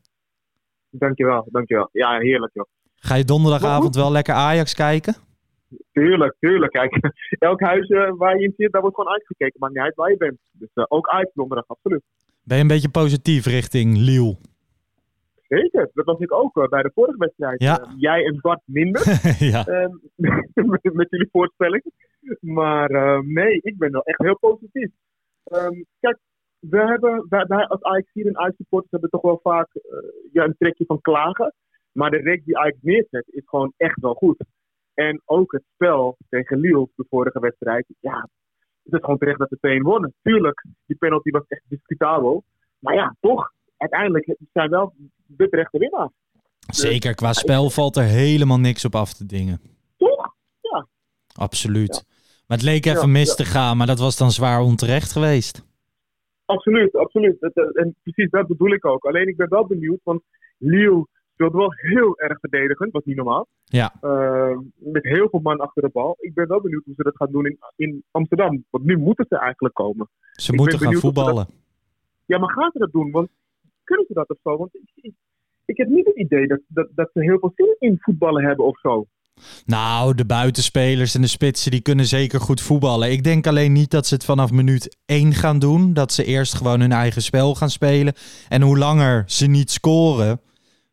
[0.90, 1.90] Dankjewel, dankjewel.
[1.92, 2.66] Ja, heerlijk joh.
[2.96, 5.16] Ga je donderdagavond wel lekker Ajax kijken?
[5.92, 6.72] Tuurlijk, tuurlijk.
[6.72, 7.00] Kijk,
[7.40, 9.60] elk huis waar je in zit, daar wordt gewoon uitgekeken.
[9.60, 10.38] Maakt niet uit waar je bent.
[10.52, 12.04] Dus eh, ook uit donderdag, absoluut.
[12.44, 14.38] Ben je een beetje positief richting Liel?
[15.48, 17.62] Zeker, dat was ik ook eh, bij de vorige wedstrijd.
[17.62, 17.80] Ja.
[17.80, 19.02] Eh, jij en Bart minder.
[19.54, 19.66] ja.
[19.66, 21.84] Ehm, met, met jullie voorspelling.
[22.40, 22.90] Maar
[23.26, 24.90] nee, ik ben wel echt heel positief.
[25.44, 26.18] Ehm, kijk,
[26.60, 29.70] we hebben, wij, wij als Ajax hier en uitsupporters hebben toch wel vaak
[30.32, 31.54] ja, een trekje van klagen.
[31.92, 34.44] Maar de reeks die Ajax neerzet is gewoon echt wel goed.
[35.08, 37.86] En ook het spel tegen Lille, de vorige wedstrijd.
[38.00, 38.30] Ja,
[38.84, 40.14] het is gewoon terecht dat de 2-1 wonnen.
[40.22, 42.44] Tuurlijk, die penalty was echt discutabel.
[42.80, 44.94] Maar ja, toch, uiteindelijk zijn wel
[45.26, 46.10] de terechte winnaar.
[46.68, 49.62] Zeker, qua spel valt er helemaal niks op af te dingen.
[49.98, 50.36] Toch?
[50.62, 50.88] Ja.
[51.36, 52.04] Absoluut.
[52.48, 53.36] Maar het leek even Ja, mis ja.
[53.36, 55.66] te gaan, maar dat was dan zwaar onterecht geweest.
[56.46, 57.42] Absoluut, absoluut.
[57.74, 59.06] En precies dat bedoel ik ook.
[59.06, 60.22] Alleen ik ben wel benieuwd, want
[60.58, 61.08] Lille
[61.42, 63.48] speelt wel heel erg verdedigend, wat niet normaal.
[63.66, 63.94] Ja.
[64.02, 66.16] Eh, met heel veel man achter de bal.
[66.20, 68.66] Ik ben wel benieuwd hoe ze dat gaan doen in, in Amsterdam.
[68.70, 70.10] Want nu moeten ze eigenlijk komen.
[70.32, 71.48] Ze Ik moeten gaan voetballen.
[72.26, 73.12] Ja, maar gaan ze dat doen?
[73.12, 73.30] Want
[73.84, 74.58] kunnen ze dat of zo?
[74.58, 75.14] Want ik, ik,
[75.66, 78.66] ik heb niet het idee dat, dat, dat ze heel veel zin in voetballen hebben
[78.66, 79.06] of zo.
[79.66, 83.12] Nou, de buitenspelers en de spitsen die kunnen zeker goed voetballen.
[83.12, 85.94] Ik denk alleen niet dat ze het vanaf minuut 1 gaan doen.
[85.94, 88.14] Dat ze eerst gewoon hun eigen spel gaan spelen.
[88.50, 90.42] En hoe langer ze niet scoren,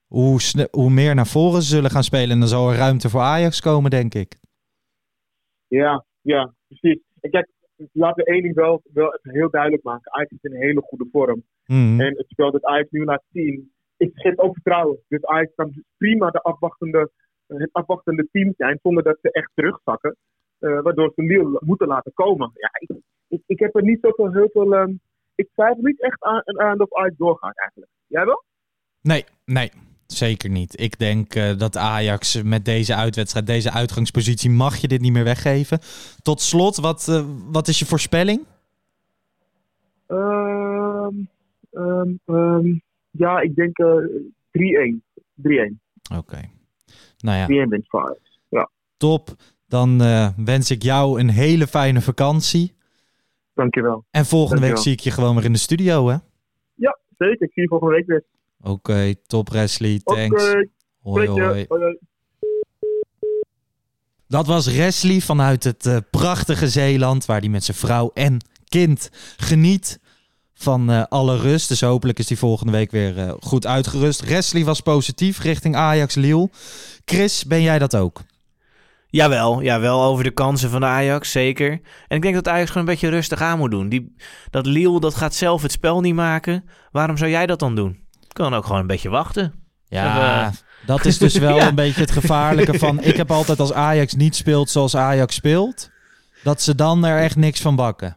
[0.09, 2.31] hoe, meer naar voren ze zullen gaan spelen.
[2.31, 4.37] En dan zal er ruimte voor Ajax komen, denk ik.
[5.67, 7.03] Ja, ja, precies.
[7.21, 7.49] En kijk,
[7.93, 10.13] laten we één ding wel, wel even heel duidelijk maken.
[10.13, 11.43] Ajax is in een hele goede vorm.
[11.67, 12.01] Mhm.
[12.01, 14.99] En het spel dat Ajax nu laat zien, ik geef ook vertrouwen.
[15.09, 17.11] Dus Ajax kan prima de afwachtende,
[17.47, 20.17] het afwachtende team zijn zonder dat ze echt terugzakken.
[20.59, 22.51] eh, waardoor ze Lille moeten laten komen.
[22.55, 22.91] Ja, ik,
[23.29, 24.75] ik, ik heb er niet zoveel heel veel.
[24.75, 24.93] ehm,
[25.35, 27.91] ik twijfel niet echt aan, aan of Ajax doorgaat eigenlijk.
[28.07, 28.45] Jij wel?
[29.01, 29.71] Nee, nee.
[30.13, 30.81] Zeker niet.
[30.81, 35.25] Ik denk eh, dat Ajax met deze uitwedstrijd, deze uitgangspositie, mag je dit niet meer
[35.25, 35.79] weggeven.
[36.23, 38.41] Tot slot, wat, eh, wat is je voorspelling?
[40.07, 41.15] Ehm,
[41.73, 42.67] ehm, ehm,
[43.11, 43.87] ja, ik denk eh
[44.51, 45.03] 3-1.
[45.35, 45.81] 3-1.
[46.17, 46.41] Oké.
[47.19, 47.87] Nou ja, 3-1 wint.
[48.49, 49.29] Ja, top.
[49.67, 49.99] Dan
[50.45, 52.73] wens ik jou een hele fijne vakantie.
[53.55, 54.05] dankjewel.
[54.11, 56.17] En volgende week zie ik je gewoon weer in de studio, hè?
[56.75, 57.47] Ja, zeker.
[57.47, 58.25] Ik zie je volgende week weer.
[58.61, 60.01] Oké, top Wesley.
[60.05, 60.43] Oké, Thanks.
[61.03, 61.43] Hoi, hoi.
[61.43, 61.99] Hoi, hoi.
[64.29, 68.39] Dat was Wesley vanuit het eh, prachtige Zeeland, waar hij met zijn vrouw en
[68.69, 70.01] kind geniet
[70.55, 71.69] van eh, alle rust.
[71.69, 74.25] Dus hopelijk is hij volgende week weer eh, goed uitgerust.
[74.25, 76.51] Wesley was positief richting Ajax Lille.
[77.05, 78.21] Chris, ben jij dat ook?
[79.11, 81.71] Jawel, jawel, over de kansen van de Ajax, zeker.
[82.09, 83.89] En ik denk dat Ajax gewoon een beetje rustig aan moet doen.
[83.89, 84.15] Die,
[84.51, 86.65] dat Lille, dat gaat zelf het spel niet maken.
[86.91, 88.07] Waarom zou jij dat dan doen?
[88.39, 89.53] Kan ook gewoon een beetje wachten.
[89.89, 90.53] Ja, Eh,
[90.87, 91.67] dat is dus wel Ja.
[91.69, 93.03] een beetje het gevaarlijke van...
[93.03, 95.91] Ik heb altijd als Ajax niet speelt zoals Ajax speelt...
[96.43, 98.17] dat ze dan er echt niks van bakken.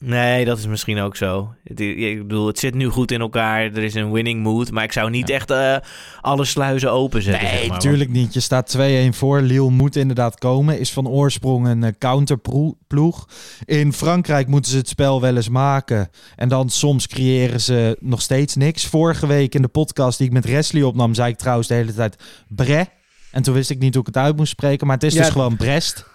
[0.00, 1.54] Nee, dat is misschien ook zo.
[1.64, 3.60] Het, ik bedoel, het zit nu goed in elkaar.
[3.62, 4.70] Er is een winning mood.
[4.70, 5.76] Maar ik zou niet echt eh,
[6.20, 7.42] alle sluizen openzetten.
[7.48, 7.76] Nee, zeg maar.
[7.76, 8.34] natuurlijk niet.
[8.34, 8.80] Je staat 2-1
[9.10, 9.40] voor.
[9.40, 10.78] Lille moet inderdaad komen.
[10.78, 13.28] Is van oorsprong een eh, counterploeg.
[13.64, 16.10] In Frankrijk moeten ze het spel wel eens maken.
[16.36, 18.86] En dan soms creëren ze nog steeds niks.
[18.86, 21.14] Vorige week in de podcast die ik met Wesley opnam...
[21.14, 22.16] zei ik trouwens de hele tijd
[22.48, 22.86] Bre.
[23.30, 24.86] En toen wist ik niet hoe ik het uit moest spreken.
[24.86, 25.20] Maar het is Ja.
[25.22, 26.06] dus gewoon Brest.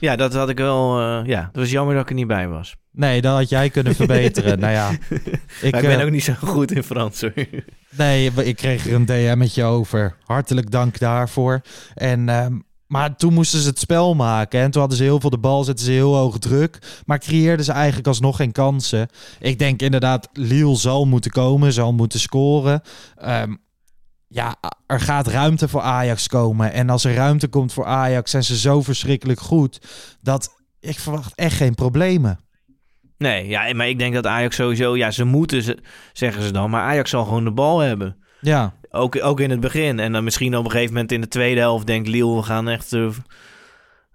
[0.00, 0.98] Ja, dat had ik wel...
[1.00, 2.76] eh, ja, het was jammer dat ik er niet bij was.
[2.92, 4.58] Nee, dat had jij kunnen verbeteren.
[4.58, 7.32] nou ja, ik, maar ik ben eh, ook niet zo goed in Frans hoor.
[7.96, 10.16] Nee, ik kreeg er een DM'tje over.
[10.24, 11.60] Hartelijk dank daarvoor.
[11.94, 14.60] En, ehm, maar toen moesten ze het spel maken.
[14.60, 16.78] En toen hadden ze heel veel de bal, zetten ze heel hoog druk.
[17.06, 19.08] Maar creëerden ze eigenlijk alsnog geen kansen.
[19.40, 22.82] Ik denk inderdaad, Lille zal moeten komen, zal moeten scoren.
[23.16, 23.54] Ehm,
[24.28, 24.56] ja,
[24.86, 26.72] er gaat ruimte voor Ajax komen.
[26.72, 29.80] En als er ruimte komt voor Ajax, zijn ze zo verschrikkelijk goed.
[30.20, 32.40] Dat ik verwacht echt geen problemen.
[33.18, 34.96] Nee, ja, maar ik denk dat Ajax sowieso...
[34.96, 35.78] Ja, ze moeten, ze,
[36.12, 36.70] zeggen ze dan.
[36.70, 38.16] Maar Ajax zal gewoon de bal hebben.
[38.40, 39.98] Ja, Ook, ook in het begin.
[39.98, 42.36] En dan misschien op een gegeven moment in de tweede helft denkt Lille...
[42.36, 42.92] we gaan echt...
[42.92, 43.08] eh,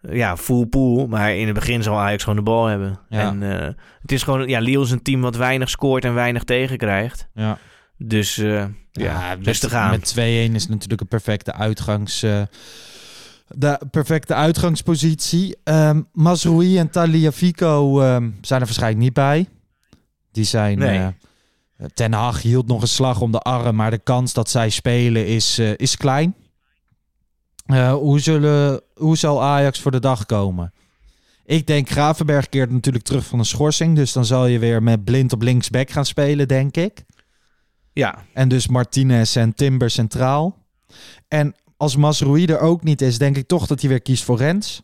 [0.01, 1.07] ja, full pool.
[1.07, 2.99] Maar in het begin zal Ajax gewoon de bal hebben.
[3.09, 3.19] Ja.
[3.19, 3.67] En eh,
[4.01, 4.47] het is gewoon...
[4.47, 7.27] Ja, Lille is een team wat weinig scoort en weinig tegenkrijgt.
[7.33, 7.57] ja.
[8.05, 9.91] Dus uh, ja, rustig met, aan.
[9.91, 10.15] Met 2-1
[10.53, 12.23] is natuurlijk een perfecte uitgangs...
[12.23, 12.41] Uh,
[13.47, 15.55] de perfecte uitgangspositie.
[15.63, 19.47] Um, Masroui en Taliafico um, zijn er waarschijnlijk niet bij.
[20.31, 20.77] Die zijn...
[20.77, 20.99] Nee.
[20.99, 21.07] Uh,
[21.93, 25.27] Ten Hag hield nog een slag om de arm, maar de kans dat zij spelen
[25.27, 26.35] is, uh, is klein.
[27.67, 30.73] Uh, hoe, zullen, hoe zal Ajax voor de dag komen?
[31.45, 33.95] Ik denk Gravenberg keert natuurlijk terug van een schorsing.
[33.95, 37.03] Dus dan zal je weer met blind op linksback gaan spelen, denk ik.
[37.93, 38.25] Ja.
[38.33, 40.57] En dus Martinez en Timber centraal.
[41.27, 44.37] En als Masroui er ook niet is, denk ik toch dat hij weer kiest voor
[44.37, 44.81] Rens.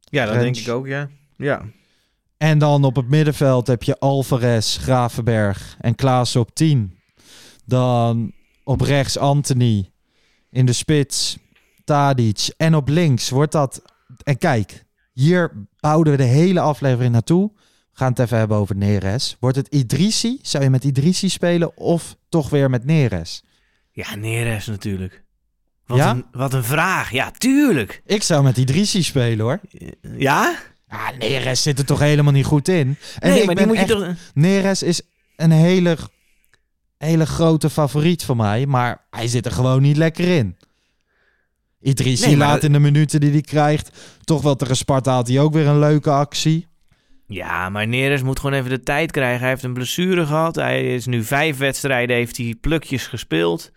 [0.00, 0.44] Ja, dat Rens.
[0.44, 1.08] denk ik ook, ja.
[1.36, 1.64] Ja.
[2.36, 6.98] En dan op het middenveld heb je Alvarez, Gravenberg en Klaas op 10.
[7.64, 8.32] Dan
[8.64, 9.90] op rechts Anthony.
[10.50, 11.38] In de spits
[11.84, 12.54] Tadic.
[12.56, 13.82] En op links wordt dat...
[14.22, 17.50] En kijk, hier bouwden we de hele aflevering naartoe.
[17.98, 19.36] We gaan het even hebben over Neres.
[19.40, 20.38] Wordt het Idrissi?
[20.42, 23.42] Zou je met Idrissi spelen of toch weer met Neres?
[23.92, 25.22] Ja, Neres natuurlijk.
[25.86, 26.10] Wat, ja?
[26.10, 27.10] een, wat een vraag.
[27.10, 28.02] Ja, tuurlijk.
[28.06, 29.60] Ik zou met Idrissi spelen hoor.
[30.16, 30.58] Ja?
[30.88, 32.96] Ja, Neres zit er toch helemaal niet goed in.
[33.18, 34.32] En nee, ik maar ben die moet echt, je toch...
[34.34, 35.02] Neres is
[35.36, 35.96] een hele,
[36.98, 38.66] hele grote favoriet van mij.
[38.66, 40.56] Maar hij zit er gewoon niet lekker in.
[41.80, 43.90] Idrissi Nee, maar laat in de minuten die hij krijgt...
[44.24, 46.67] toch wel tegen Sparta had hij ook weer een leuke actie.
[47.28, 49.40] Ja, maar Neres moet gewoon even de tijd krijgen.
[49.40, 50.54] Hij heeft een blessure gehad.
[50.54, 53.70] Hij is nu vijf wedstrijden, heeft hij plukjes gespeeld.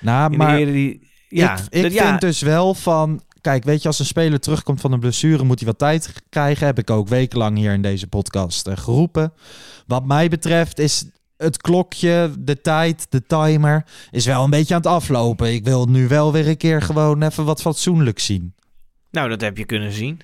[0.00, 3.22] Nou, maar die, ja, ik, ik dat- ja, vind dus wel van...
[3.40, 5.44] Kijk, weet je, als een speler terugkomt van een blessure...
[5.44, 6.66] moet hij wat tijd krijgen.
[6.66, 9.32] Heb ik ook wekenlang hier in deze podcast eh, geroepen.
[9.86, 11.04] Wat mij betreft is
[11.36, 13.84] het klokje, de tijd, de timer...
[14.10, 15.52] is wel een beetje aan het aflopen.
[15.52, 18.54] Ik wil nu wel weer een keer gewoon even wat fatsoenlijks zien.
[19.10, 20.20] Nou, dat heb je kunnen zien.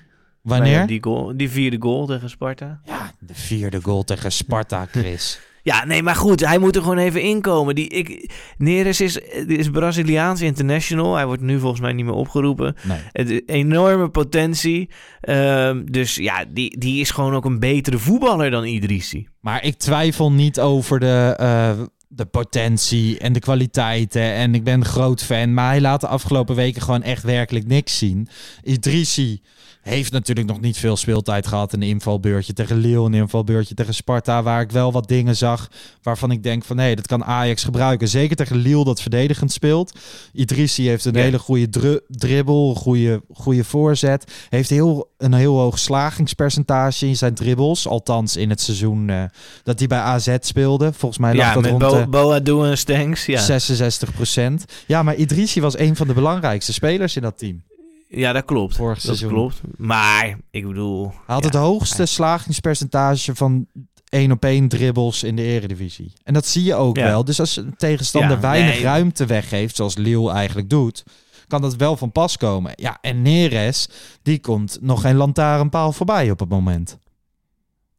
[0.47, 0.77] Wanneer?
[0.77, 2.79] Bij Die, goal, die vierde goal tegen Sparta.
[2.85, 5.39] Ja, de vierde goal tegen Sparta, Chris.
[5.63, 7.75] Ja, nee, maar goed, hij moet er gewoon even inkomen.
[7.75, 9.17] Die, ik, Neres is,
[9.47, 11.15] is Braziliaans international.
[11.15, 12.75] Hij wordt nu volgens mij niet meer opgeroepen.
[12.83, 12.97] Nee.
[13.11, 14.89] Het enorme potentie.
[15.21, 19.27] Ehm, dus ja, die, die is gewoon ook een betere voetballer dan Idrissi.
[19.39, 21.71] Maar ik twijfel niet over de, eh,
[22.07, 24.21] de potentie en de kwaliteiten.
[24.21, 25.53] En ik ben een groot fan.
[25.53, 28.27] Maar hij laat de afgelopen weken gewoon echt werkelijk niks zien.
[28.63, 29.41] Idrissi
[29.87, 31.73] heeft natuurlijk nog niet veel speeltijd gehad.
[31.73, 34.43] Een invalbeurtje tegen Lille, een invalbeurtje tegen Sparta.
[34.43, 35.69] Waar ik wel wat dingen zag
[36.01, 36.77] waarvan ik denk van...
[36.77, 38.07] hé, dat kan Ajax gebruiken.
[38.07, 39.99] Zeker tegen Lille dat verdedigend speelt.
[40.33, 41.21] Idrissi heeft een Ja.
[41.21, 44.31] hele goede dribbel, goede, goede voorzet.
[44.49, 47.87] Heeft heel, een heel hoog slagingspercentage in zijn dribbles.
[47.87, 49.23] Althans in het seizoen eh,
[49.63, 50.93] dat hij bij AZ speelde.
[50.93, 53.25] Volgens mij lag Ja, dat met rond Bo, de Boadu en Stenks.
[53.25, 53.41] Ja.
[53.41, 57.63] 66% Ja, maar Idrissi was een van de belangrijkste spelers in dat team.
[58.07, 58.75] Ja, dat klopt.
[58.75, 59.29] Vorig dat seizoen.
[59.29, 59.61] klopt.
[59.77, 61.07] Maar, ik bedoel...
[61.07, 63.67] Hij had ja, het hoogste slagingspercentage van
[64.09, 66.13] één op één dribbles in de eredivisie.
[66.23, 67.03] En dat zie je ook Ja.
[67.03, 67.25] wel.
[67.25, 68.83] Dus als een tegenstander Ja, weinig nee.
[68.83, 71.03] ruimte weggeeft, zoals Lille eigenlijk doet,
[71.47, 72.71] kan dat wel van pas komen.
[72.75, 73.89] Ja, en Neres,
[74.21, 76.97] die komt nog geen lantaarnpaal voorbij op het moment.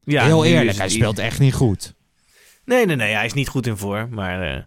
[0.04, 1.94] ja, Heel eerlijk, hij speelt echt niet goed.
[2.64, 4.14] Nee, nee, nee, hij is niet goed in vorm.
[4.14, 4.62] Maar eh,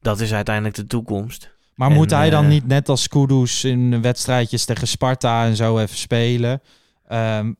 [0.00, 1.50] dat is uiteindelijk de toekomst.
[1.74, 5.56] Maar En, moet hij dan eh, niet net als Kudus in wedstrijdjes tegen Sparta en
[5.56, 6.60] zo even spelen?
[7.08, 7.52] Ehm,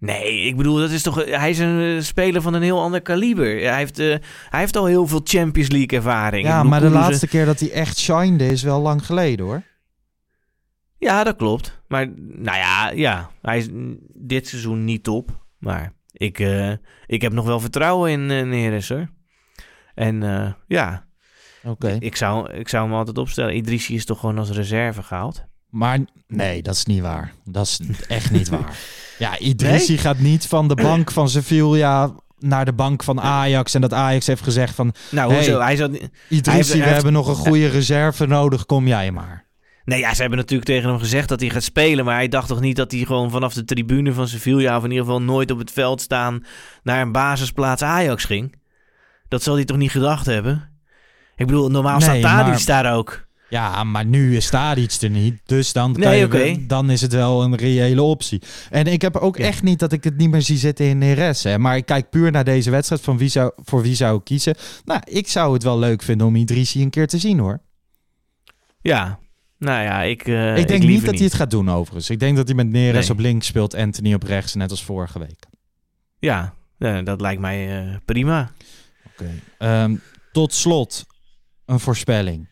[0.00, 3.02] Nee, ik bedoel, dat is toch, hij is een eh, speler van een heel ander
[3.02, 3.60] kaliber.
[3.60, 4.14] Hij heeft, eh,
[4.48, 6.46] hij heeft al heel veel Champions League ervaring.
[6.46, 9.62] Ja, bedoel, maar de laatste keer dat hij echt shinede is wel lang geleden hoor.
[10.98, 11.80] Ja, dat klopt.
[11.88, 13.68] Maar nou ja, ja hij is
[14.14, 15.46] dit seizoen niet top.
[15.58, 16.38] Maar ik,
[17.06, 19.08] ik heb nog wel vertrouwen in uh, Neres hoor.
[19.94, 21.07] En ja,
[21.64, 21.96] Oké.
[22.00, 23.56] ik, zou, ik zou hem altijd opstellen.
[23.56, 25.44] Idrissi is toch gewoon als reserve gehaald?
[25.70, 27.32] Maar nee, dat is niet waar.
[27.44, 28.76] Dat is echt niet waar.
[29.18, 33.74] Ja, Idrissi gaat niet van de bank van Sevilla naar de bank van Ajax.
[33.74, 34.94] En dat Ajax heeft gezegd van...
[35.10, 35.60] Nou, Hey, hoezo?
[35.60, 35.90] Hij zat...
[35.90, 38.66] Idrissi, Hij heeft- we heeft- hebben nog een goede reserve nodig.
[38.66, 39.46] Kom jij maar.
[39.84, 42.04] Nee, ja, ze hebben natuurlijk tegen hem gezegd dat hij gaat spelen.
[42.04, 44.76] Maar hij dacht toch niet dat hij gewoon vanaf de tribune van Sevilla...
[44.76, 46.44] of in ieder geval nooit op het veld staan...
[46.82, 48.54] naar een basisplaats Ajax ging?
[49.28, 50.77] Dat zal hij toch niet gedacht hebben?
[51.38, 53.26] Ik bedoel, normaal Nee, staat Tadic maar- daar ook.
[53.50, 55.40] Ja, maar nu is Tadic er niet.
[55.44, 56.66] Dus dan, kan Nee, je, oké.
[56.66, 58.42] dan is het wel een reële optie.
[58.70, 59.44] En ik heb ook Ja.
[59.44, 61.42] echt niet dat ik het niet meer zie zitten in Neres.
[61.42, 61.58] Hè.
[61.58, 63.02] Maar ik kijk puur naar deze wedstrijd.
[63.02, 64.54] Van wie zou, voor wie zou ik kiezen?
[64.84, 67.60] Nou, ik zou het wel leuk vinden om Idrissi een keer te zien hoor.
[68.80, 69.18] Ja,
[69.58, 70.22] nou ja, ik...
[70.26, 72.10] eh, ik denk niet dat hij het gaat doen overigens.
[72.10, 73.16] Ik denk dat hij met Neres Nee.
[73.16, 75.44] op links speelt, Anthony op rechts, net als vorige week.
[76.18, 76.54] Ja,
[77.04, 78.50] dat lijkt mij eh, prima.
[79.58, 79.96] Ehm,
[80.32, 81.06] tot slot
[81.68, 82.48] een voorspelling.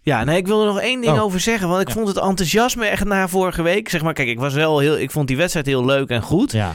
[0.00, 1.22] Ja, nee, ik wil er nog één ding Oh.
[1.22, 1.68] over zeggen.
[1.68, 1.94] Want ik Ja.
[1.94, 3.88] vond het enthousiasme echt na vorige week.
[3.88, 4.98] Zeg maar, kijk, ik was wel heel...
[4.98, 6.52] Ik vond die wedstrijd heel leuk en goed.
[6.52, 6.74] Ja.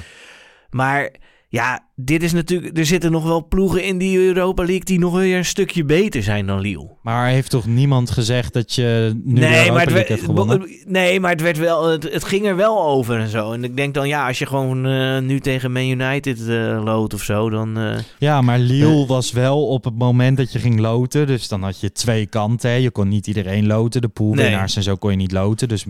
[0.70, 1.10] Maar
[1.54, 2.78] Ja, dit is natuurlijk.
[2.78, 6.24] Er zitten nog wel ploegen in die Europa League die nog weer een stukje beter
[6.24, 6.89] zijn dan Lille.
[7.01, 10.70] Maar heeft toch niemand gezegd dat je nu de Nee Europa maar, League hebt gewonnen?
[10.86, 13.51] nee, maar het, werd wel, het, het ging er wel over en zo.
[13.51, 17.14] En ik denk dan, ja, als je gewoon eh, nu tegen Man United eh loodt
[17.14, 17.78] of zo, dan.
[17.78, 21.28] eh, Ja, maar Lille was wel op het moment dat je ging loten.
[21.28, 22.70] Dus dan had je twee kanten.
[22.70, 22.76] Hè.
[22.76, 24.01] Je kon niet iedereen loten.
[24.01, 25.68] De poolwinnaars en zo kon je niet loten.
[25.68, 25.86] Dus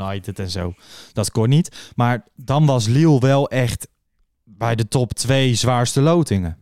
[0.00, 0.74] United en zo,
[1.12, 1.92] dat kon niet.
[1.96, 3.88] Maar dan was Lille wel echt
[4.58, 6.56] bij de top twee zwaarste lotingen.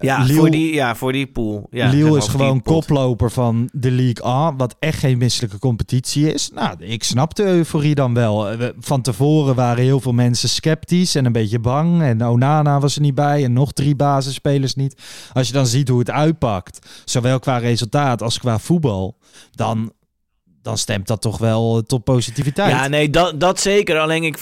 [0.00, 1.66] ja, voor die, ja, voor die pool.
[1.70, 6.50] Ja, is gewoon koploper van de League A, wat echt geen misselijke competitie is.
[6.54, 8.50] Nou, ik snap de euforie dan wel.
[8.50, 12.02] Eh, Van tevoren waren heel veel mensen sceptisch en een beetje bang.
[12.02, 15.02] En Onana was er niet bij en nog drie basisspelers niet.
[15.32, 19.16] Als je dan ziet hoe het uitpakt, zowel qua resultaat als qua voetbal,
[19.50, 19.92] dan,
[20.62, 22.70] dan stemt dat toch wel tot positiviteit.
[22.70, 23.98] Ja, nee, dat, dat zeker.
[23.98, 24.40] Alleen ik,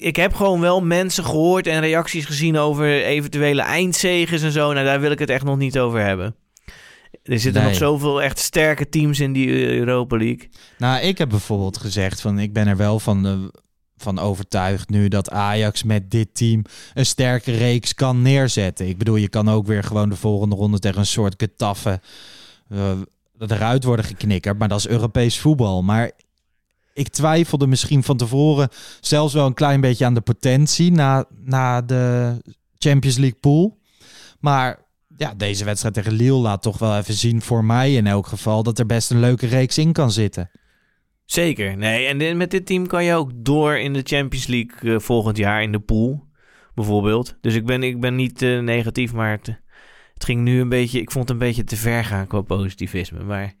[0.00, 4.72] ik heb gewoon wel mensen gehoord en reacties gezien over eventuele eindzeges en zo.
[4.72, 6.34] Nou, daar wil ik het echt nog niet over hebben.
[7.22, 7.70] Er zitten Nee.
[7.70, 10.48] nog zoveel echt sterke teams in die eh, Europa League.
[10.78, 13.32] Nou, ik heb bijvoorbeeld gezegd van ik ben er wel van, eh,
[13.96, 16.62] van overtuigd nu dat Ajax met dit team
[16.94, 18.88] een sterke reeks kan neerzetten.
[18.88, 22.00] Ik bedoel, je kan ook weer gewoon de volgende ronde tegen een soort Getafe
[23.48, 25.82] eh, eruit worden geknikkerd, maar dat is Europees voetbal.
[25.82, 26.10] Maar
[26.94, 28.68] ik twijfelde misschien van tevoren
[29.00, 32.34] zelfs wel een klein beetje aan de potentie na, na de
[32.78, 33.78] Champions League pool.
[34.40, 34.78] Maar
[35.16, 38.62] ja, deze wedstrijd tegen Lille laat toch wel even zien voor mij in elk geval
[38.62, 40.50] dat er best een leuke reeks in kan zitten.
[41.24, 41.76] Zeker.
[41.76, 45.36] Nee, en met dit team kan je ook door in de Champions League eh, volgend
[45.36, 46.26] jaar in de pool,
[46.74, 47.36] bijvoorbeeld.
[47.40, 49.40] Dus ik ben, ik ben niet eh, negatief, maar
[50.20, 51.00] het ging nu een beetje...
[51.00, 53.22] Ik vond het een beetje te ver gaan qua positivisme.
[53.22, 53.54] Maar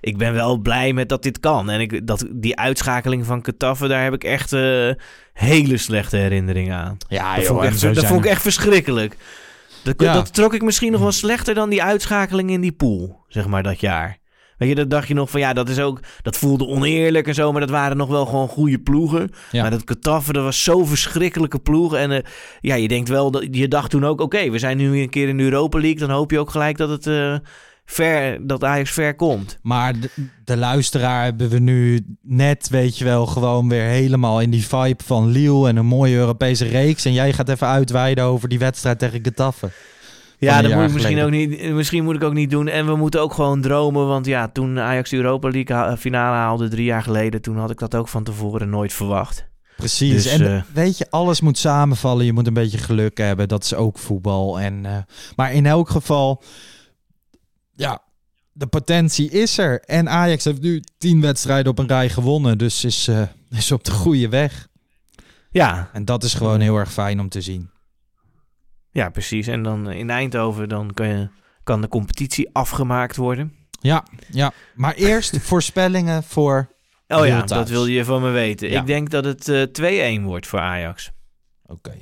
[0.00, 1.70] ik ben wel blij met dat dit kan.
[1.70, 4.90] En ik, dat, die uitschakeling van Katafe, daar heb ik echt eh,
[5.32, 6.96] hele slechte herinneringen aan.
[7.08, 9.16] Ja, dat joh, vond ik echt, dat vond ik echt verschrikkelijk.
[9.82, 10.12] Dat, Ja.
[10.12, 13.62] dat trok ik misschien nog wel slechter dan die uitschakeling in die pool, zeg maar,
[13.62, 14.18] dat jaar.
[14.56, 17.34] Weet je, dat dacht je nog van ja, dat is ook, dat voelde oneerlijk en
[17.34, 19.30] zo, maar dat waren nog wel gewoon goede ploegen.
[19.50, 19.62] Ja.
[19.62, 21.94] Maar dat Katafe, dat was zo verschrikkelijke ploeg.
[21.94, 22.22] En eh,
[22.60, 25.28] ja, je denkt wel, dat, je dacht toen ook, oké, we zijn nu een keer
[25.28, 27.36] in de Europa League, dan hoop je ook gelijk dat het eh,
[27.84, 29.58] ver, dat Ajax ver komt.
[29.62, 30.10] Maar de,
[30.44, 35.02] de luisteraar hebben we nu net, weet je wel, gewoon weer helemaal in die vibe
[35.04, 37.04] van Lille en een mooie Europese reeks.
[37.04, 39.70] En jij gaat even uitweiden over die wedstrijd tegen Getafe.
[40.38, 42.68] Ja, dat moet ik misschien ook, niet, misschien moet ik ook niet doen.
[42.68, 44.06] En we moeten ook gewoon dromen.
[44.06, 47.40] Want ja, toen Ajax de Europa League finale haalde drie jaar geleden...
[47.40, 49.46] toen had ik dat ook van tevoren nooit verwacht.
[49.76, 50.22] Precies.
[50.22, 52.24] Dus, en eh, weet je, alles moet samenvallen.
[52.24, 53.48] Je moet een beetje geluk hebben.
[53.48, 54.60] Dat is ook voetbal.
[54.60, 54.98] En, eh,
[55.36, 56.42] maar in elk geval,
[57.74, 58.02] ja,
[58.52, 59.80] de potentie is er.
[59.80, 62.58] En Ajax heeft nu tien wedstrijden op een rij gewonnen.
[62.58, 64.68] Dus is, eh, is op de goede weg.
[65.50, 67.70] Ja, En dat is gewoon heel erg fijn om te zien.
[68.96, 69.46] Ja, precies.
[69.46, 71.28] En dan eh, in Eindhoven dan kan, je,
[71.62, 73.52] kan de competitie afgemaakt worden.
[73.80, 74.52] Ja, ja.
[74.74, 76.74] Maar eerst voorspellingen voor
[77.08, 78.70] Oh ja, dat wil je van me weten.
[78.70, 78.80] Ja.
[78.80, 81.12] Ik denk dat het eh 2-1 wordt voor Ajax.
[81.66, 81.94] Oké,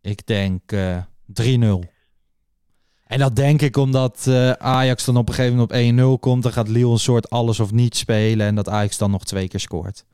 [0.00, 0.98] ik denk eh
[1.42, 1.42] 3-0.
[3.06, 4.28] En dat denk ik omdat
[4.58, 6.42] Ajax dan op een gegeven moment op 1-0 komt.
[6.42, 8.46] Dan gaat Lille een soort alles of niets spelen.
[8.46, 10.04] En dat Ajax dan nog twee keer scoort.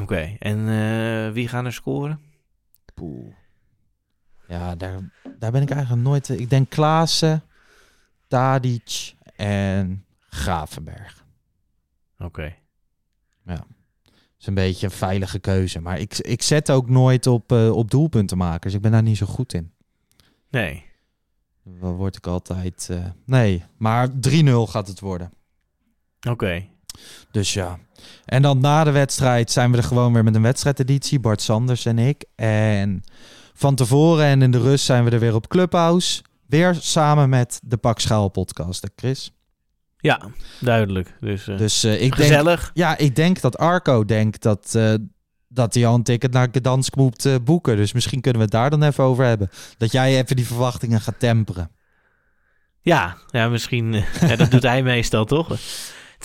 [0.00, 2.20] Oké, en wie gaan er scoren?
[2.94, 3.34] Poeh.
[4.48, 6.28] Ja, daar, daar ben ik eigenlijk nooit...
[6.28, 7.42] Ik denk Klaassen,
[8.28, 11.24] Tadic en Gravenberg.
[12.18, 12.54] Oké.
[13.44, 13.64] Dat
[14.40, 15.80] is een beetje een veilige keuze.
[15.80, 18.74] Maar ik, ik zet ook nooit op, eh, op doelpuntenmakers.
[18.74, 19.72] Ik ben daar niet zo goed in.
[20.50, 20.84] Nee.
[21.64, 22.88] Dan word ik altijd...
[22.90, 24.12] eh, nee, maar 3-0
[24.52, 25.32] gaat het worden.
[26.28, 26.66] Oké.
[27.30, 27.78] Dus ja.
[28.24, 31.20] En dan na de wedstrijd zijn we er gewoon weer met een wedstrijdeditie.
[31.20, 32.24] Bart Sanders en ik.
[32.34, 33.02] En
[33.56, 36.22] van tevoren en in de rust zijn we er weer op Clubhouse.
[36.46, 39.32] Weer samen met de Pak Schaal podcast, hè, Chris.
[39.96, 40.20] Ja,
[40.60, 41.16] duidelijk.
[41.20, 42.14] Dus, eh, Dus eh, ik denk...
[42.14, 42.70] gezellig.
[42.74, 44.94] Ja, ik denk dat Arco denkt dat, eh,
[45.48, 47.76] dat hij al een ticket naar Gdansk moet boeken.
[47.76, 49.50] Dus misschien kunnen we het daar dan even over hebben.
[49.78, 51.70] Dat jij even die verwachtingen gaat temperen.
[52.80, 53.92] Ja, ja misschien.
[54.28, 55.58] ja, dat doet hij meestal toch?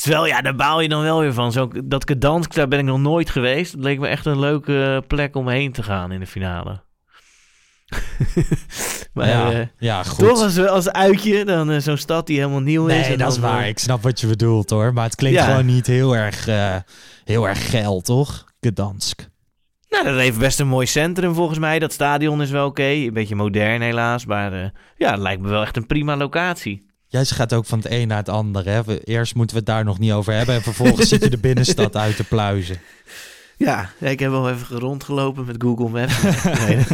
[0.03, 1.51] Wel, ja, daar baal je dan wel weer van.
[1.51, 3.71] Zo, dat Gdansk, daar ben ik nog nooit geweest.
[3.71, 6.83] Het leek me echt een leuke plek om heen te gaan in de finale.
[9.13, 10.27] maar ja, eh, ja, goed.
[10.27, 13.07] toch als, als uitje, dan eh, zo'n stad die helemaal nieuw is.
[13.07, 13.61] Nee, dat is waar.
[13.61, 14.93] eh, Ik snap wat je bedoelt hoor.
[14.93, 15.45] Maar het klinkt Ja.
[15.45, 16.45] gewoon niet heel erg,
[17.23, 18.45] heel erg geil, toch?
[18.59, 19.29] Gdansk.
[19.89, 21.79] Nou, dat heeft best een mooi centrum volgens mij.
[21.79, 22.83] Dat stadion is wel oké.
[22.83, 24.25] Een beetje modern helaas.
[24.25, 24.51] Maar
[24.97, 26.89] ja, het lijkt me wel echt een prima locatie.
[27.07, 28.65] Jij gaat ook van het een naar het ander.
[28.65, 28.83] Hè?
[28.83, 30.55] We- Eerst moeten we het daar nog niet over hebben.
[30.55, 32.77] En vervolgens zit je de binnenstad uit te pluizen.
[33.61, 36.21] Ja, ik heb wel even rondgelopen met Google Maps.
[36.65, 36.85] Nee.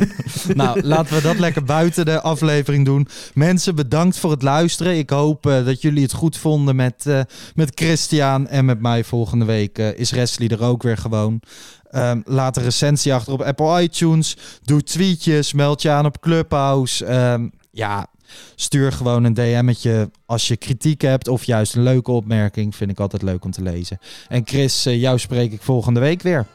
[0.56, 3.08] nou, laten we dat lekker buiten de aflevering doen.
[3.34, 4.98] Mensen, bedankt voor het luisteren.
[4.98, 7.22] Ik hoop eh, dat jullie het goed vonden met, eh,
[7.56, 9.04] met Christian en met mij.
[9.04, 11.42] Volgende week eh, is Wesley er ook weer gewoon.
[11.90, 14.38] Ehm, laat een recensie achter op Apple iTunes.
[14.64, 15.54] Doe tweetjes.
[15.54, 17.06] Meld je aan op Clubhouse.
[17.06, 18.08] Ehm, ja,
[18.56, 22.76] stuur gewoon een DM'tje als je kritiek hebt of juist een leuke opmerking.
[22.76, 24.00] Vind ik altijd leuk om te lezen.
[24.28, 26.46] En Chris, jou spreek ik volgende week weer.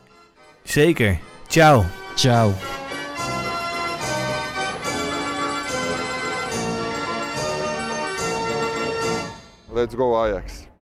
[0.65, 1.19] Zeker.
[1.49, 1.85] Ciao.
[2.17, 2.55] Ciao.
[9.71, 10.67] Let's go Ajax.